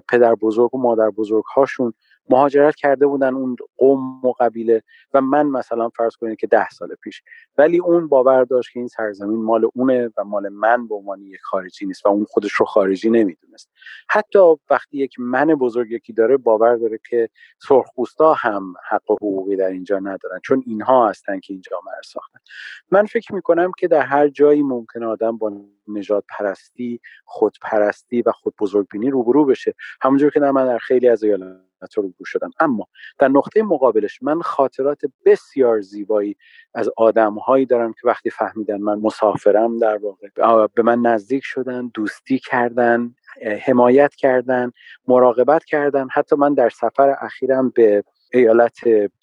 پدر 0.09 0.35
بزرگ 0.35 0.75
و 0.75 0.77
مادر 0.77 1.09
بزرگ 1.09 1.43
هاشون 1.55 1.93
مهاجرت 2.29 2.75
کرده 2.75 3.07
بودن 3.07 3.33
اون 3.33 3.55
قوم 3.77 4.25
و 4.25 4.33
قبیله 4.39 4.83
و 5.13 5.21
من 5.21 5.45
مثلا 5.45 5.89
فرض 5.89 6.15
کنید 6.15 6.39
که 6.39 6.47
ده 6.47 6.69
سال 6.69 6.95
پیش. 7.03 7.23
ولی 7.57 7.79
اون 7.79 8.07
باور 8.07 8.43
داشت 8.43 8.73
که 8.73 8.79
این 8.79 8.87
سرزمین 8.87 9.43
مال 9.43 9.69
اونه 9.73 10.09
و 10.17 10.23
مال 10.23 10.49
من 10.49 10.87
به 10.87 10.95
عنوان 10.95 11.21
یک 11.21 11.41
خارجی 11.41 11.85
نیست 11.85 12.05
و 12.05 12.09
اون 12.09 12.25
خودش 12.29 12.51
رو 12.51 12.65
خارجی 12.65 13.09
نمی‌دونست. 13.09 13.69
حتی 14.09 14.39
وقتی 14.69 14.97
یک 14.97 15.19
من 15.19 15.45
بزرگ 15.45 15.91
یکی 15.91 16.13
داره 16.13 16.37
باور 16.37 16.75
داره 16.75 16.99
که 17.09 17.29
سرخپوستا 17.67 18.33
هم 18.33 18.73
حق 18.89 19.11
و 19.11 19.15
حقوقی 19.15 19.55
در 19.55 19.67
اینجا 19.67 19.99
ندارن 19.99 20.39
چون 20.43 20.63
اینها 20.65 21.09
هستن 21.09 21.39
که 21.39 21.53
این 21.53 21.61
جامعه 21.61 22.01
ساختن. 22.03 22.39
من 22.91 23.05
فکر 23.05 23.35
می‌کنم 23.35 23.71
که 23.77 23.87
در 23.87 24.01
هر 24.01 24.27
جایی 24.27 24.63
ممکن 24.63 25.03
آدم 25.03 25.37
با 25.37 25.49
نجات 25.87 26.23
پرستی 26.29 26.99
خودپرستی 27.25 28.21
و 28.21 28.31
خود 28.31 28.53
بزرگبینی 28.59 29.09
روبرو 29.09 29.45
بشه. 29.45 29.73
همونجور 30.01 30.31
که 30.31 30.39
من 30.39 30.65
در 30.65 30.77
خیلی 30.77 31.09
از 31.09 31.23
ایالات 31.23 31.97
رو 31.97 32.13
شدم. 32.25 32.49
اما 32.59 32.87
در 33.19 33.27
نقطه 33.27 33.63
مقابلش 33.63 34.23
من 34.23 34.41
خاطرات 34.41 35.01
بسیار 35.25 35.81
زیبایی 35.81 36.37
از 36.73 36.89
آدمهایی 36.97 37.65
دارم 37.65 37.93
که 37.93 37.99
وقتی 38.03 38.29
فهمیدن 38.29 38.77
من 38.77 38.99
مسافرم 38.99 39.77
در 39.79 39.97
واقع 39.97 40.27
به 40.75 40.83
من 40.83 41.01
نزدیک 41.01 41.43
شدن 41.45 41.91
دوستی 41.93 42.39
کردن 42.39 43.15
حمایت 43.61 44.15
کردن 44.15 44.71
مراقبت 45.07 45.65
کردن. 45.65 46.07
حتی 46.11 46.35
من 46.35 46.53
در 46.53 46.69
سفر 46.69 47.15
اخیرم 47.21 47.69
به 47.69 48.03
ایالت 48.33 48.79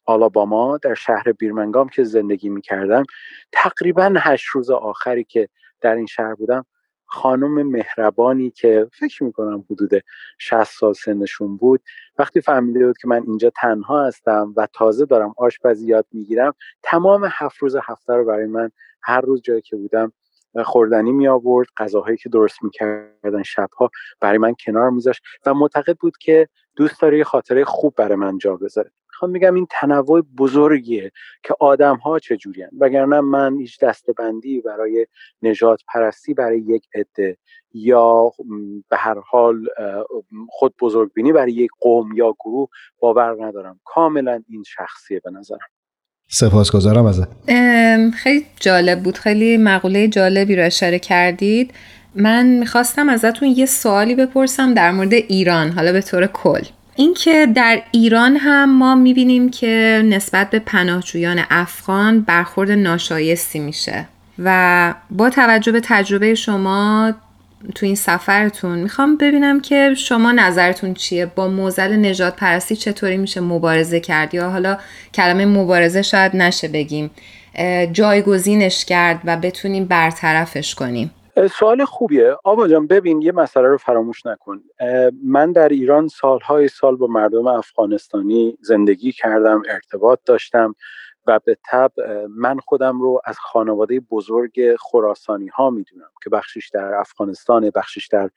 آلاباما 0.07 0.79
در 0.79 0.95
شهر 0.95 1.33
بیرمنگام 1.33 1.89
که 1.89 2.05
زندگی 2.05 2.49
می 2.49 2.61
کردم 2.61 3.05
تقریبا 3.53 4.15
هشت 4.19 4.47
روز 4.47 4.71
آخری 4.71 5.25
که 5.25 5.49
در 5.83 5.95
این 5.95 6.07
شهر 6.07 6.35
بودم 6.35 6.67
خانم 7.07 7.63
مهربانی 7.63 8.51
که 8.51 8.89
فکر 8.93 9.25
می‌کنم 9.25 9.65
حدود 9.71 9.91
60 10.39 10.65
سال 10.65 10.93
سنشون 10.93 11.57
بود 11.57 11.83
وقتی 12.19 12.41
فهمیده 12.41 12.87
بود 12.87 12.99
که 12.99 13.09
من 13.09 13.23
اینجا 13.27 13.51
تنها 13.57 14.07
هستم 14.07 14.55
و 14.57 14.69
تازه 14.73 15.07
دارم 15.07 15.35
آشپزی 15.37 15.87
یاد 15.87 16.07
می‌گیرم 16.13 16.55
تمام 16.83 17.29
هفت 17.31 17.59
روز 17.59 17.77
هفته 17.77 18.13
رو 18.13 18.25
برای 18.25 18.47
من 18.47 18.71
هر 19.03 19.21
روز 19.21 19.43
جایی 19.43 19.63
که 19.63 19.77
بودم 19.77 20.13
خوردنی 20.65 21.13
می 21.13 21.29
آورد 21.29 21.69
غذاهایی 21.77 22.17
که 22.17 22.29
درست 22.29 22.63
می‌کردن 22.63 23.43
شبها 23.43 23.91
برای 24.21 24.39
من 24.39 24.55
کنار 24.67 24.91
میذاشت 24.91 25.23
و 25.47 25.55
معتقد 25.55 25.97
بود 25.97 26.17
که 26.17 26.49
دوست 26.77 27.01
داره 27.01 27.19
یه 27.19 27.25
خاطره 27.25 27.65
خوب 27.65 27.95
برای 27.97 28.17
من 28.17 28.39
جا 28.39 28.57
بذاره. 28.57 28.91
می‌خوام 29.23 29.33
میگم 29.33 29.55
این 29.55 29.67
تنوع 29.71 30.23
بزرگیه 30.39 31.13
که 31.43 31.55
آدم 31.61 31.97
ها 31.97 32.19
چجوری 32.19 32.65
وگرنه 32.81 33.21
من 33.21 33.59
هیچ 33.59 33.81
دستبندی 33.81 34.61
برای 34.61 35.07
نجات 35.43 35.81
پرستی 35.95 36.35
برای 36.35 36.59
یک 36.59 36.89
عده 36.95 37.37
یا 37.75 38.31
به 38.91 38.97
هر 38.97 39.19
حال 39.31 39.67
خود 40.49 40.75
بزرگبینی 40.81 41.33
برای 41.33 41.53
یک 41.53 41.71
قوم 41.81 42.17
یا 42.17 42.35
گروه 42.41 42.69
باور 42.99 43.47
ندارم. 43.47 43.81
کاملا 43.85 44.43
این 44.49 44.63
شخصیه 44.67 45.21
به 45.25 45.31
نظرم. 45.31 45.69
سپاسگزارم 46.29 47.07
ازت. 47.07 47.29
خیلی 48.15 48.47
جالب 48.61 49.03
بود. 49.03 49.19
خیلی 49.19 49.57
مقوله 49.57 50.09
جالبی 50.09 50.57
رو 50.57 50.67
اشاره 50.67 50.99
کردید. 50.99 51.75
من 52.15 52.47
می‌خواستم 52.47 53.09
ازتون 53.09 53.49
یه 53.49 53.67
سوالی 53.67 54.15
بپرسم 54.15 54.75
در 54.75 54.91
مورد 54.91 55.13
ایران 55.13 55.71
حالا 55.71 55.93
به 55.93 56.01
طور 56.01 56.27
کل. 56.27 56.63
اینکه 56.97 57.47
در 57.55 57.83
ایران 57.91 58.37
هم 58.37 58.79
ما 58.79 58.95
می‌بینیم 58.95 59.51
که 59.51 60.03
نسبت 60.05 60.51
به 60.51 60.59
پناهجویان 60.59 61.45
افغان 61.51 62.21
برخورد 62.21 62.71
ناشایستی 62.71 63.59
میشه. 63.59 64.09
و 64.39 64.95
با 65.11 65.31
توجه 65.31 65.73
به 65.73 65.81
تجربه 65.85 66.35
شما 66.35 67.13
تو 67.75 67.87
این 67.87 67.95
سفرتون 67.95 68.79
می‌خوام 68.79 69.17
ببینم 69.17 69.61
که 69.61 69.95
شما 69.97 70.33
نظرتون 70.33 70.95
چیه؟ 70.95 71.27
با 71.27 71.49
موزل 71.49 71.97
نجات 71.97 72.37
پرستی 72.37 72.77
چطوری 72.77 73.17
میشه 73.17 73.41
مبارزه 73.41 74.01
کرد؟ 74.01 74.35
یا 74.35 74.51
حالا 74.51 74.79
کلمه 75.15 75.47
مبارزه 75.47 76.03
شاید 76.03 76.37
نشه 76.37 76.69
بگیم. 76.69 77.11
جایگزینش 77.93 78.85
کرد 78.85 79.21
و 79.25 79.37
بتونیم 79.37 79.85
برطرفش 79.85 80.75
کنیم. 80.75 81.11
سوال 81.37 81.85
خوبیه. 81.85 82.37
آبا 82.45 82.69
جان 82.69 82.87
ببین 82.87 83.23
یه 83.23 83.33
مسئله 83.33 83.69
رو 83.69 83.79
فراموش 83.79 84.27
نکن. 84.27 84.63
من 85.25 85.53
در 85.53 85.69
ایران 85.69 86.09
سالهای 86.09 86.69
سال 86.69 86.97
با 86.97 87.07
مردم 87.07 87.47
افغانستانی 87.47 88.59
زندگی 88.61 89.13
کردم 89.13 89.63
ارتباط 89.69 90.19
داشتم 90.25 90.75
و 91.27 91.41
به 91.45 91.59
تب 91.71 91.93
من 92.29 92.59
خودم 92.59 93.01
رو 93.01 93.21
از 93.25 93.39
خانواده 93.39 94.01
بزرگ 94.01 94.77
خراسانی 94.77 95.49
ها 95.49 95.71
می‌دونم 95.71 96.11
که 96.25 96.31
بخشش 96.31 96.71
در 96.73 96.95
افغانستان 96.95 97.71
بخشش 97.75 98.09
در 98.09 98.31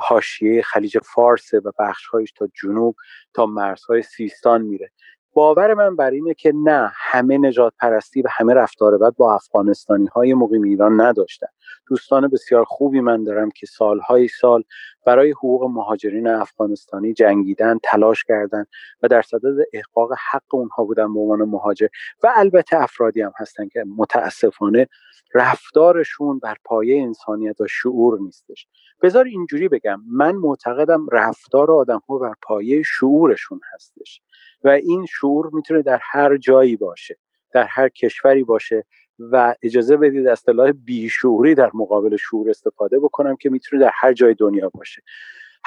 حاشیه 0.00 0.62
خلیج 0.62 0.98
فارس 0.98 1.54
و 1.54 1.72
بخشهایش 1.78 2.32
تا 2.32 2.48
جنوب 2.62 2.96
تا 3.34 3.46
مرزهای 3.46 4.02
سیستان 4.02 4.62
میره. 4.62 4.90
باور 5.36 5.74
من 5.74 5.96
بر 5.96 6.10
اینه 6.10 6.34
که 6.34 6.52
نه 6.54 6.92
همه 6.94 7.38
نجات 7.38 7.72
پرستی 7.80 8.22
و 8.22 8.28
همه 8.30 8.54
رفتار 8.54 8.98
بد 8.98 9.14
با 9.16 9.34
افغانستانی 9.34 10.06
های 10.06 10.34
مقیم 10.34 10.62
ایران 10.62 11.00
نداشتن. 11.00 11.46
دوستان 11.88 12.28
بسیار 12.28 12.64
خوبی 12.64 13.00
من 13.00 13.24
دارم 13.24 13.50
که 13.50 13.66
سالهای 13.66 14.28
سال 14.28 14.62
برای 15.06 15.30
حقوق 15.30 15.64
مهاجرین 15.64 16.28
افغانستانی 16.28 17.12
جنگیدن 17.12 17.78
تلاش 17.82 18.24
کردند 18.24 18.66
و 19.02 19.08
در 19.08 19.22
صدد 19.22 19.64
احقاق 19.72 20.10
حق 20.30 20.54
اونها 20.54 20.84
بودن 20.84 21.14
به 21.14 21.20
عنوان 21.20 21.42
مهاجر 21.42 21.88
و 22.22 22.32
البته 22.36 22.82
افرادی 22.82 23.20
هم 23.20 23.32
هستن 23.36 23.68
که 23.68 23.84
متاسفانه 23.96 24.88
رفتارشون 25.34 26.38
بر 26.38 26.56
پایه 26.64 27.02
انسانیت 27.02 27.60
و 27.60 27.66
شعور 27.66 28.20
نیستش. 28.20 28.66
بذار 29.02 29.24
اینجوری 29.24 29.68
بگم 29.68 30.02
من 30.12 30.34
معتقدم 30.34 31.06
رفتار 31.12 31.70
آدم 31.70 32.02
ها 32.08 32.18
بر 32.18 32.34
پایه 32.42 32.82
شعورشون 32.82 33.60
هستش 33.74 34.20
و 34.64 34.68
این 34.68 35.06
شعور 35.06 35.50
می‌تونه 35.52 35.82
در 35.82 35.98
هر 36.02 36.36
جایی 36.36 36.76
باشه 36.76 37.18
در 37.52 37.66
هر 37.70 37.88
کشوری 37.88 38.44
باشه 38.44 38.84
و 39.18 39.54
اجازه 39.62 39.96
بدید 39.96 40.26
اصطلاح 40.26 40.72
بیشعوری 40.72 41.54
در 41.54 41.70
مقابل 41.74 42.16
شعور 42.16 42.50
استفاده 42.50 42.98
بکنم 42.98 43.36
که 43.36 43.50
می‌تونه 43.50 43.82
در 43.82 43.90
هر 43.94 44.12
جای 44.12 44.34
دنیا 44.34 44.68
باشه. 44.68 45.02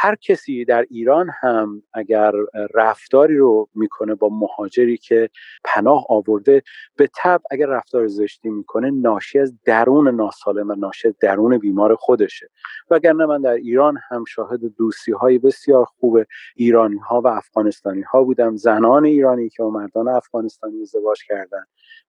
هر 0.01 0.15
کسی 0.15 0.65
در 0.65 0.85
ایران 0.89 1.29
هم 1.41 1.83
اگر 1.93 2.31
رفتاری 2.73 3.37
رو 3.37 3.69
می‌کنه 3.75 4.15
با 4.15 4.29
مهاجری 4.29 4.97
که 4.97 5.29
پناه 5.63 6.05
آورده 6.09 6.61
به 6.95 7.09
طب 7.15 7.41
اگر 7.51 7.65
رفتار 7.65 8.07
زشتی 8.07 8.49
می‌کنه 8.49 8.91
ناشی 8.91 9.39
از 9.39 9.53
درون 9.65 10.15
ناسالم 10.15 10.69
و 10.69 10.75
ناشی 10.75 11.07
از 11.07 11.13
درون 11.21 11.57
بیمار 11.57 11.95
خودشه. 11.95 12.49
وگرنه 12.89 13.25
من 13.25 13.41
در 13.41 13.53
ایران 13.53 13.97
هم 14.09 14.23
شاهد 14.25 14.59
دوستی 14.77 15.11
های 15.11 15.39
بسیار 15.39 15.85
خوب 15.85 16.19
ایرانی 16.55 16.97
ها 16.97 17.21
و 17.21 17.27
افغانستانی 17.27 18.01
ها 18.01 18.23
بودم. 18.23 18.55
زنان 18.55 19.05
ایرانی 19.05 19.49
که 19.49 19.63
با 19.63 19.69
مردان 19.69 20.07
افغانستانی 20.07 20.81
ازدواج 20.81 21.23
کردن. 21.27 21.63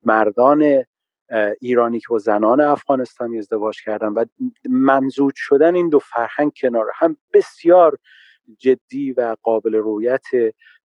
مردان 0.04 0.84
ایرانی 1.60 2.00
که 2.00 2.06
با 2.10 2.18
زنان 2.18 2.60
افغانستانی 2.60 3.38
ازدواج 3.38 3.82
کردن 3.84 4.08
و 4.08 4.24
ممزود 4.68 5.32
شدن 5.36 5.74
این 5.74 5.88
دو 5.88 5.98
فرهنگ 5.98 6.52
کنار 6.56 6.86
هم 6.94 7.16
بسیار 7.32 7.98
جدی 8.58 9.12
و 9.12 9.36
قابل 9.42 9.74
رویت 9.74 10.26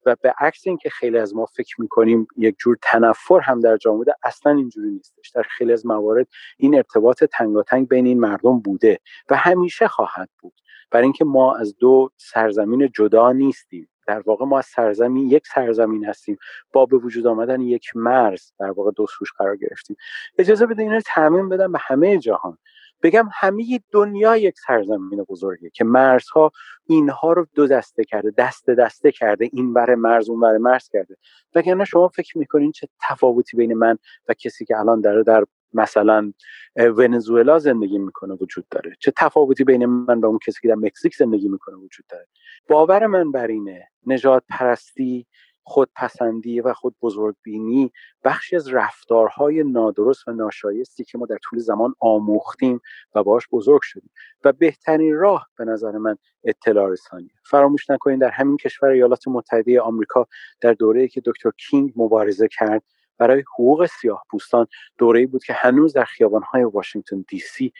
و 0.06 0.16
به 0.22 0.34
عکس 0.40 0.68
اینکه 0.68 0.90
خیلی 0.90 1.18
از 1.18 1.36
ما 1.36 1.46
فکر 1.46 1.82
می‌کنیم 1.82 2.28
یک 2.38 2.56
جور 2.60 2.78
تنفر 2.82 3.40
هم 3.40 3.60
در 3.60 3.78
جامعه 3.78 4.14
اصلا 4.24 4.52
اینجوری 4.52 4.92
نیستش. 4.92 5.30
در 5.30 5.44
خیلی 5.44 5.74
از 5.74 5.86
موارد 5.86 6.28
این 6.58 6.76
ارتباط 6.76 7.24
تنگاتنگ 7.24 7.88
بین 7.88 8.06
این 8.06 8.20
مردم 8.20 8.60
بوده 8.60 9.00
و 9.30 9.36
همیشه 9.36 9.88
خواهد 9.88 10.30
بود. 10.40 10.54
برای 10.92 11.04
اینکه 11.04 11.26
ما 11.26 11.56
از 11.56 11.78
دو 11.78 12.10
سرزمین 12.18 12.90
جدا 12.96 13.32
نیستیم. 13.32 13.90
در 14.08 14.20
واقع 14.26 14.46
ما 14.46 14.58
از 14.60 14.66
سرزمین 14.66 15.30
یک 15.30 15.48
سرزمین 15.48 16.06
هستیم. 16.06 16.38
با 16.72 16.86
به 16.86 16.98
وجود 16.98 17.28
آمدن 17.28 17.62
یک 17.62 17.92
مرز 17.96 18.52
در 18.60 18.72
واقع 18.72 18.92
دو 18.92 19.08
سوش 19.08 19.34
قرار 19.38 19.56
گرفتیم. 19.58 19.98
اجازه 20.38 20.66
بده 20.66 20.82
اینو 20.82 21.02
تعمین 21.06 21.50
بدم 21.50 21.72
به 21.72 21.80
همه 21.82 22.18
جهان. 22.18 22.58
بگم 23.04 23.30
همه 23.34 23.80
دنیا 23.92 24.38
یک 24.38 24.56
سرزمین 24.68 25.24
بزرگه 25.30 25.70
که 25.70 25.84
مرزها 25.84 26.52
اینها 26.86 27.34
رو 27.34 27.48
دو 27.56 27.68
دسته 27.68 28.04
کرده 28.04 28.34
دست 28.38 28.70
دسته 28.70 29.12
کرده. 29.12 29.50
این 29.54 29.74
بر 29.74 29.96
مرز 29.96 30.30
اون 30.30 30.40
بر 30.40 30.58
مرز 30.58 30.90
کرده. 30.90 31.18
وگرنه 31.56 31.86
شما 31.86 32.08
فکر 32.08 32.38
می‌کنین 32.38 32.72
چه 32.72 32.88
تفاوتی 33.10 33.58
بین 33.58 33.74
من 33.74 33.98
و 34.28 34.34
کسی 34.34 34.66
که 34.66 34.80
الان 34.80 35.02
داره 35.02 35.24
در 35.24 35.46
مثلا 35.74 36.34
ونزوئلا 36.76 37.60
زندگی 37.60 37.98
می‌کنه 37.98 38.34
وجود 38.34 38.66
داره. 38.72 38.96
چه 39.00 39.14
تفاوتی 39.18 39.64
بین 39.64 39.86
من 39.86 40.20
و 40.20 40.26
اون 40.26 40.40
کسی 40.48 40.60
که 40.62 40.68
در 40.68 40.76
مکزیک 40.76 41.16
زندگی 41.16 41.48
می‌کنه 41.48 41.76
وجود 41.76 42.06
داره؟ 42.10 42.28
باور 42.70 43.08
من 43.08 43.32
بر 43.32 43.48
اینه 43.48 43.88
نجات 44.06 44.44
پرستی 44.50 45.28
خودپسندی 45.68 46.62
و 46.62 46.74
خود 46.74 46.96
بزرگبینی 47.02 47.92
بخشی 48.24 48.56
از 48.56 48.74
رفتارهای 48.74 49.64
نادرست 49.64 50.28
و 50.28 50.32
ناشایستی 50.32 51.04
که 51.04 51.18
ما 51.18 51.26
در 51.26 51.38
طول 51.44 51.60
زمان 51.60 51.96
آموختیم 52.00 52.82
و 53.16 53.24
باش 53.24 53.48
بزرگ 53.52 53.82
شدیم. 53.84 54.12
و 54.44 54.54
بهترین 54.54 55.16
راه 55.16 55.48
به 55.58 55.66
نظر 55.66 55.92
من 55.92 56.18
اطلاع 56.44 56.90
رسانی. 56.90 57.30
فراموش 57.46 57.90
نکنید 57.90 58.22
در 58.22 58.30
همین 58.30 58.58
کشور 58.58 58.90
ایالات 58.90 59.28
متحده 59.28 59.82
آمریکا 59.82 60.28
در 60.62 60.74
دوره 60.74 61.08
که 61.08 61.22
دکتر 61.26 61.52
کینگ 61.58 61.94
مبارزه 61.96 62.48
کرد 62.48 62.84
برای 63.18 63.44
حقوق 63.54 63.86
سیاه 63.86 64.24
پوستان 64.32 64.68
دوره 64.98 65.28
بود 65.28 65.44
که 65.44 65.54
هنوز 65.54 65.94
در 65.94 66.06
خیابانهای 66.06 66.64
واشنگتن 66.64 67.26
دی 67.28 67.40
سی 67.40 67.74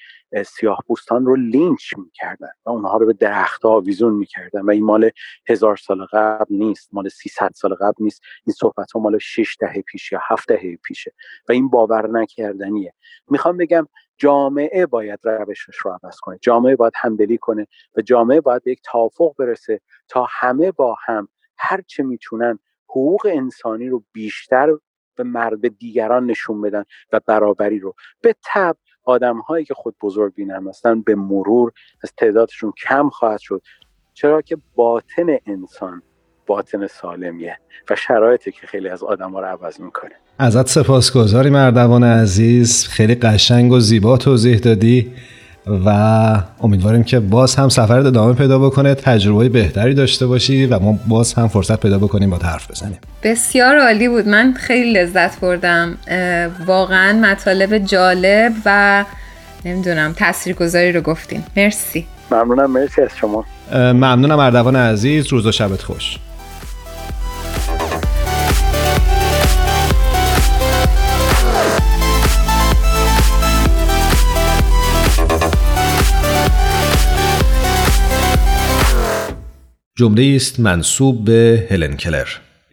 سیاه 0.46 0.80
پوستان 0.88 1.26
رو 1.26 1.36
لینچ 1.36 1.98
می‌کردن 1.98 2.50
و 2.66 2.70
اونها 2.70 2.98
رو 2.98 3.06
به 3.06 3.14
درخت 3.14 3.66
آویزون 3.66 4.14
می‌کردن 4.14 4.62
و 4.62 4.70
این 4.70 4.84
مال 4.84 5.10
هزار 5.50 5.76
سال 5.76 6.06
قبل 6.06 6.56
نیست 6.56 6.90
مال 6.94 7.10
300 7.10 7.52
سال 7.56 7.74
قبل 7.74 8.04
نیست. 8.04 8.22
این 8.46 8.54
صحبت 8.54 8.92
ها 8.92 9.00
مال 9.00 9.18
6 9.18 9.58
دهه 9.60 9.82
پیش 9.82 10.12
یا 10.12 10.20
7 10.24 10.48
دهه 10.48 10.76
پیشه 10.76 11.14
و 11.50 11.52
این 11.52 11.70
باور 11.70 12.10
نکردنیه. 12.10 12.94
می‌خوام 13.30 13.58
بگم 13.58 13.88
جامعه 14.18 14.86
باید 14.86 15.20
روشش 15.24 15.76
رو 15.76 15.92
عوض 16.04 16.20
کنه. 16.20 16.38
جامعه 16.42 16.76
باید 16.76 16.94
همدلی 16.96 17.38
کنه 17.38 17.68
و 17.98 18.02
جامعه 18.02 18.42
باید 18.42 18.64
به 18.64 18.72
یک 18.72 18.82
توافق 18.84 19.36
برسه 19.38 19.82
تا 20.08 20.28
همه 20.30 20.72
با 20.72 20.96
هم 21.06 21.28
هر 21.58 21.82
چه 21.88 22.04
می‌تونن 22.04 22.60
حقوق 22.90 23.28
انسانی 23.34 23.90
رو 23.90 24.04
بیشتر 24.12 24.78
به 25.16 25.24
مرد 25.24 25.78
دیگران 25.78 26.26
نشون 26.26 26.62
بدن 26.62 26.84
و 27.14 27.20
برابری 27.28 27.80
رو. 27.80 27.96
به 28.22 28.36
تب 28.46 28.78
آدم 29.04 29.40
هایی 29.40 29.66
که 29.66 29.74
خود 29.74 29.96
بزرگ 30.02 30.34
بینم 30.34 30.68
هستن 30.68 31.02
به 31.02 31.16
مرور 31.16 31.72
از 32.04 32.14
تعدادشون 32.18 32.74
کم 32.88 33.10
خواهد 33.10 33.40
شد. 33.40 33.62
چرا 34.14 34.42
که 34.42 34.58
باطن 34.76 35.38
انسان 35.46 36.02
باطن 36.48 36.88
سالمیه 36.88 37.58
و 37.90 37.96
شرایطی 37.96 38.52
که 38.52 38.68
خیلی 38.68 38.90
از 38.90 39.04
آدم 39.04 39.32
ها 39.32 39.40
رو 39.40 39.46
عوض 39.46 39.80
می‌کنه. 39.80 40.12
ازت 40.40 40.68
سپاسگزاری 40.68 41.50
مردوان 41.50 42.04
عزیز. 42.04 42.88
خیلی 42.88 43.16
قشنگ 43.16 43.72
و 43.72 43.80
زیبا 43.80 44.18
توضیح 44.18 44.58
دادی. 44.58 45.12
و 45.86 45.90
امیدواریم 46.62 47.04
که 47.04 47.20
باز 47.20 47.56
هم 47.56 47.70
سفر 47.70 48.00
ادامه 48.00 48.34
پیدا 48.34 48.60
بکنه 48.60 48.96
تجربه 48.96 49.50
بهتری 49.50 49.94
داشته 49.94 50.28
باشی 50.28 50.66
و 50.66 50.80
ما 50.80 51.00
باز 51.08 51.34
هم 51.34 51.48
فرصت 51.48 51.80
پیدا 51.80 51.98
بکنیم 51.98 52.30
با 52.30 52.38
حرف 52.38 52.72
بزنیم. 52.72 52.98
بسیار 53.24 53.80
عالی 53.80 54.08
بود. 54.08 54.28
من 54.28 54.54
خیلی 54.54 54.94
لذت 54.94 55.40
بردم. 55.40 55.98
واقعا 56.66 57.20
مطالب 57.20 57.78
جالب 57.78 58.54
و 58.66 59.06
نمی‌دونم 59.66 60.14
تاثیرگذاری 60.14 60.92
رو 60.92 61.02
گفتیم 61.02 61.44
مرسی. 61.58 62.06
ممنونم. 62.32 62.72
مرسی 62.72 63.02
از 63.02 63.10
شما. 63.22 63.46
ممنونم 63.74 64.40
اردوان 64.40 64.76
عزیز. 64.76 65.28
روز 65.28 65.46
و 65.46 65.52
شبت 65.52 65.82
خوش. 65.82 66.18
جمله 79.98 80.34
است 80.36 80.60
منصوب 80.60 81.26
به 81.26 81.68
هلن 81.72 81.98
کلر. 81.98 82.28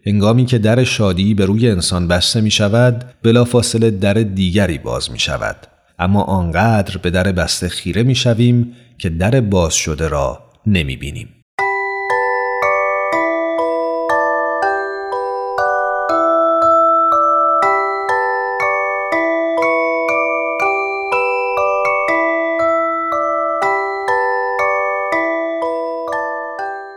هنگامی 0.07 0.47
که 0.47 0.59
در 0.59 0.85
شادی 0.85 1.35
به 1.35 1.47
روی 1.47 1.71
انسان 1.71 2.09
بسته 2.09 2.41
می 2.41 2.51
شود 2.51 3.05
بلافاصله 3.23 3.91
در 3.91 4.15
دیگری 4.15 4.79
باز 4.79 5.11
می 5.11 5.19
شود. 5.19 5.57
اما 5.99 6.23
آنقدر 6.23 6.97
به 6.97 7.11
در 7.11 7.33
بسته 7.33 7.69
خیره 7.69 8.03
می 8.03 8.15
شویم 8.15 8.73
که 8.99 9.11
در 9.11 9.41
باز 9.41 9.75
شده 9.75 10.09
را 10.09 10.43
نمی 10.67 10.97
بینیم. 10.97 11.29